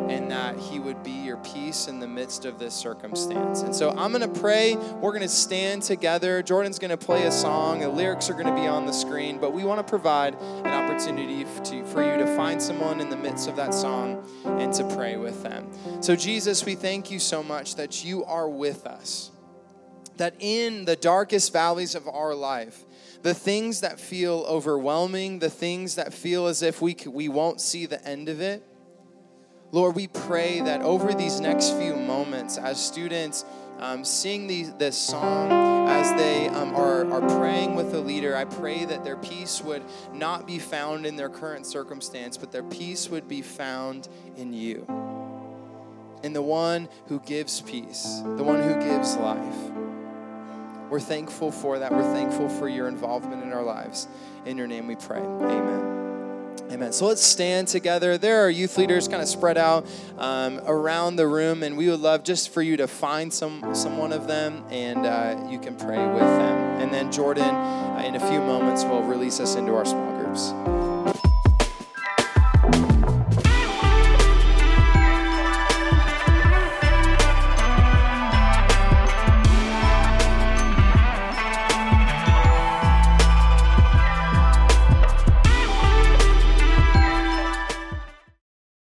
and 0.08 0.30
that 0.30 0.58
He 0.58 0.78
would 0.78 1.02
be 1.02 1.12
your 1.12 1.36
peace 1.38 1.88
in 1.88 2.00
the 2.00 2.08
midst 2.08 2.44
of 2.44 2.58
this 2.58 2.74
circumstance. 2.74 3.62
And 3.62 3.74
so 3.74 3.90
I'm 3.90 4.12
going 4.12 4.32
to 4.32 4.40
pray. 4.40 4.76
We're 4.76 5.12
going 5.12 5.22
to 5.22 5.28
stand 5.28 5.82
together. 5.82 6.42
Jordan's 6.42 6.78
going 6.78 6.90
to 6.90 6.96
play 6.96 7.26
a 7.26 7.32
song. 7.32 7.80
The 7.80 7.88
lyrics 7.88 8.28
are 8.30 8.34
going 8.34 8.46
to 8.46 8.54
be 8.54 8.66
on 8.66 8.86
the 8.86 8.92
screen, 8.92 9.38
but 9.38 9.52
we 9.52 9.64
want 9.64 9.78
to 9.78 9.88
provide 9.88 10.34
an 10.34 10.68
opportunity 10.68 11.44
to, 11.64 11.84
for 11.84 12.02
you 12.02 12.18
to 12.18 12.36
find 12.36 12.60
someone 12.60 13.00
in 13.00 13.10
the 13.10 13.16
midst 13.16 13.48
of 13.48 13.56
that 13.56 13.74
song 13.74 14.26
and 14.44 14.72
to 14.74 14.84
pray 14.96 15.16
with 15.16 15.42
them. 15.42 15.68
So, 16.00 16.16
Jesus, 16.16 16.64
we 16.64 16.74
thank 16.74 17.10
you 17.10 17.18
so 17.18 17.42
much 17.42 17.76
that 17.76 18.04
you 18.04 18.24
are 18.24 18.48
with 18.48 18.86
us, 18.86 19.30
that 20.16 20.34
in 20.38 20.84
the 20.84 20.96
darkest 20.96 21.52
valleys 21.52 21.94
of 21.94 22.08
our 22.08 22.34
life, 22.34 22.84
the 23.22 23.34
things 23.34 23.80
that 23.80 23.98
feel 23.98 24.44
overwhelming, 24.48 25.38
the 25.38 25.50
things 25.50 25.96
that 25.96 26.14
feel 26.14 26.46
as 26.46 26.62
if 26.62 26.80
we, 26.80 26.96
we 27.06 27.28
won't 27.28 27.60
see 27.60 27.86
the 27.86 28.04
end 28.06 28.28
of 28.28 28.40
it. 28.40 28.62
Lord, 29.70 29.96
we 29.96 30.06
pray 30.06 30.60
that 30.60 30.80
over 30.80 31.12
these 31.12 31.40
next 31.40 31.72
few 31.72 31.94
moments, 31.94 32.56
as 32.56 32.82
students 32.82 33.44
um, 33.78 34.04
sing 34.04 34.46
these, 34.46 34.72
this 34.74 34.96
song, 34.96 35.52
as 35.88 36.10
they 36.14 36.48
um, 36.48 36.74
are, 36.74 37.10
are 37.12 37.38
praying 37.38 37.74
with 37.74 37.92
the 37.92 38.00
leader, 38.00 38.34
I 38.34 38.44
pray 38.44 38.84
that 38.86 39.04
their 39.04 39.16
peace 39.16 39.60
would 39.62 39.82
not 40.12 40.46
be 40.46 40.58
found 40.58 41.04
in 41.04 41.16
their 41.16 41.28
current 41.28 41.66
circumstance, 41.66 42.36
but 42.36 42.50
their 42.50 42.62
peace 42.62 43.10
would 43.10 43.28
be 43.28 43.42
found 43.42 44.08
in 44.36 44.52
you, 44.54 44.86
in 46.22 46.32
the 46.32 46.42
one 46.42 46.88
who 47.06 47.20
gives 47.20 47.60
peace, 47.60 48.22
the 48.36 48.42
one 48.42 48.62
who 48.62 48.74
gives 48.80 49.16
life. 49.16 49.87
We're 50.90 51.00
thankful 51.00 51.52
for 51.52 51.78
that. 51.78 51.92
We're 51.92 52.12
thankful 52.14 52.48
for 52.48 52.68
your 52.68 52.88
involvement 52.88 53.42
in 53.42 53.52
our 53.52 53.62
lives. 53.62 54.08
In 54.46 54.56
your 54.56 54.66
name 54.66 54.86
we 54.86 54.96
pray. 54.96 55.20
Amen. 55.20 55.98
Amen. 56.70 56.92
So 56.92 57.06
let's 57.06 57.22
stand 57.22 57.68
together. 57.68 58.18
There 58.18 58.44
are 58.44 58.50
youth 58.50 58.76
leaders 58.76 59.08
kind 59.08 59.22
of 59.22 59.28
spread 59.28 59.56
out 59.56 59.86
um, 60.18 60.60
around 60.66 61.16
the 61.16 61.26
room, 61.26 61.62
and 61.62 61.76
we 61.78 61.88
would 61.88 62.00
love 62.00 62.24
just 62.24 62.52
for 62.52 62.60
you 62.60 62.76
to 62.76 62.86
find 62.86 63.32
some, 63.32 63.74
some 63.74 63.96
one 63.96 64.12
of 64.12 64.26
them, 64.26 64.64
and 64.70 65.06
uh, 65.06 65.46
you 65.48 65.58
can 65.58 65.76
pray 65.76 65.96
with 65.96 66.20
them. 66.20 66.80
And 66.80 66.92
then 66.92 67.10
Jordan, 67.10 67.54
uh, 67.54 68.02
in 68.06 68.16
a 68.16 68.20
few 68.20 68.40
moments, 68.40 68.84
will 68.84 69.02
release 69.02 69.40
us 69.40 69.56
into 69.56 69.74
our 69.74 69.86
small 69.86 70.12
groups. 70.18 70.52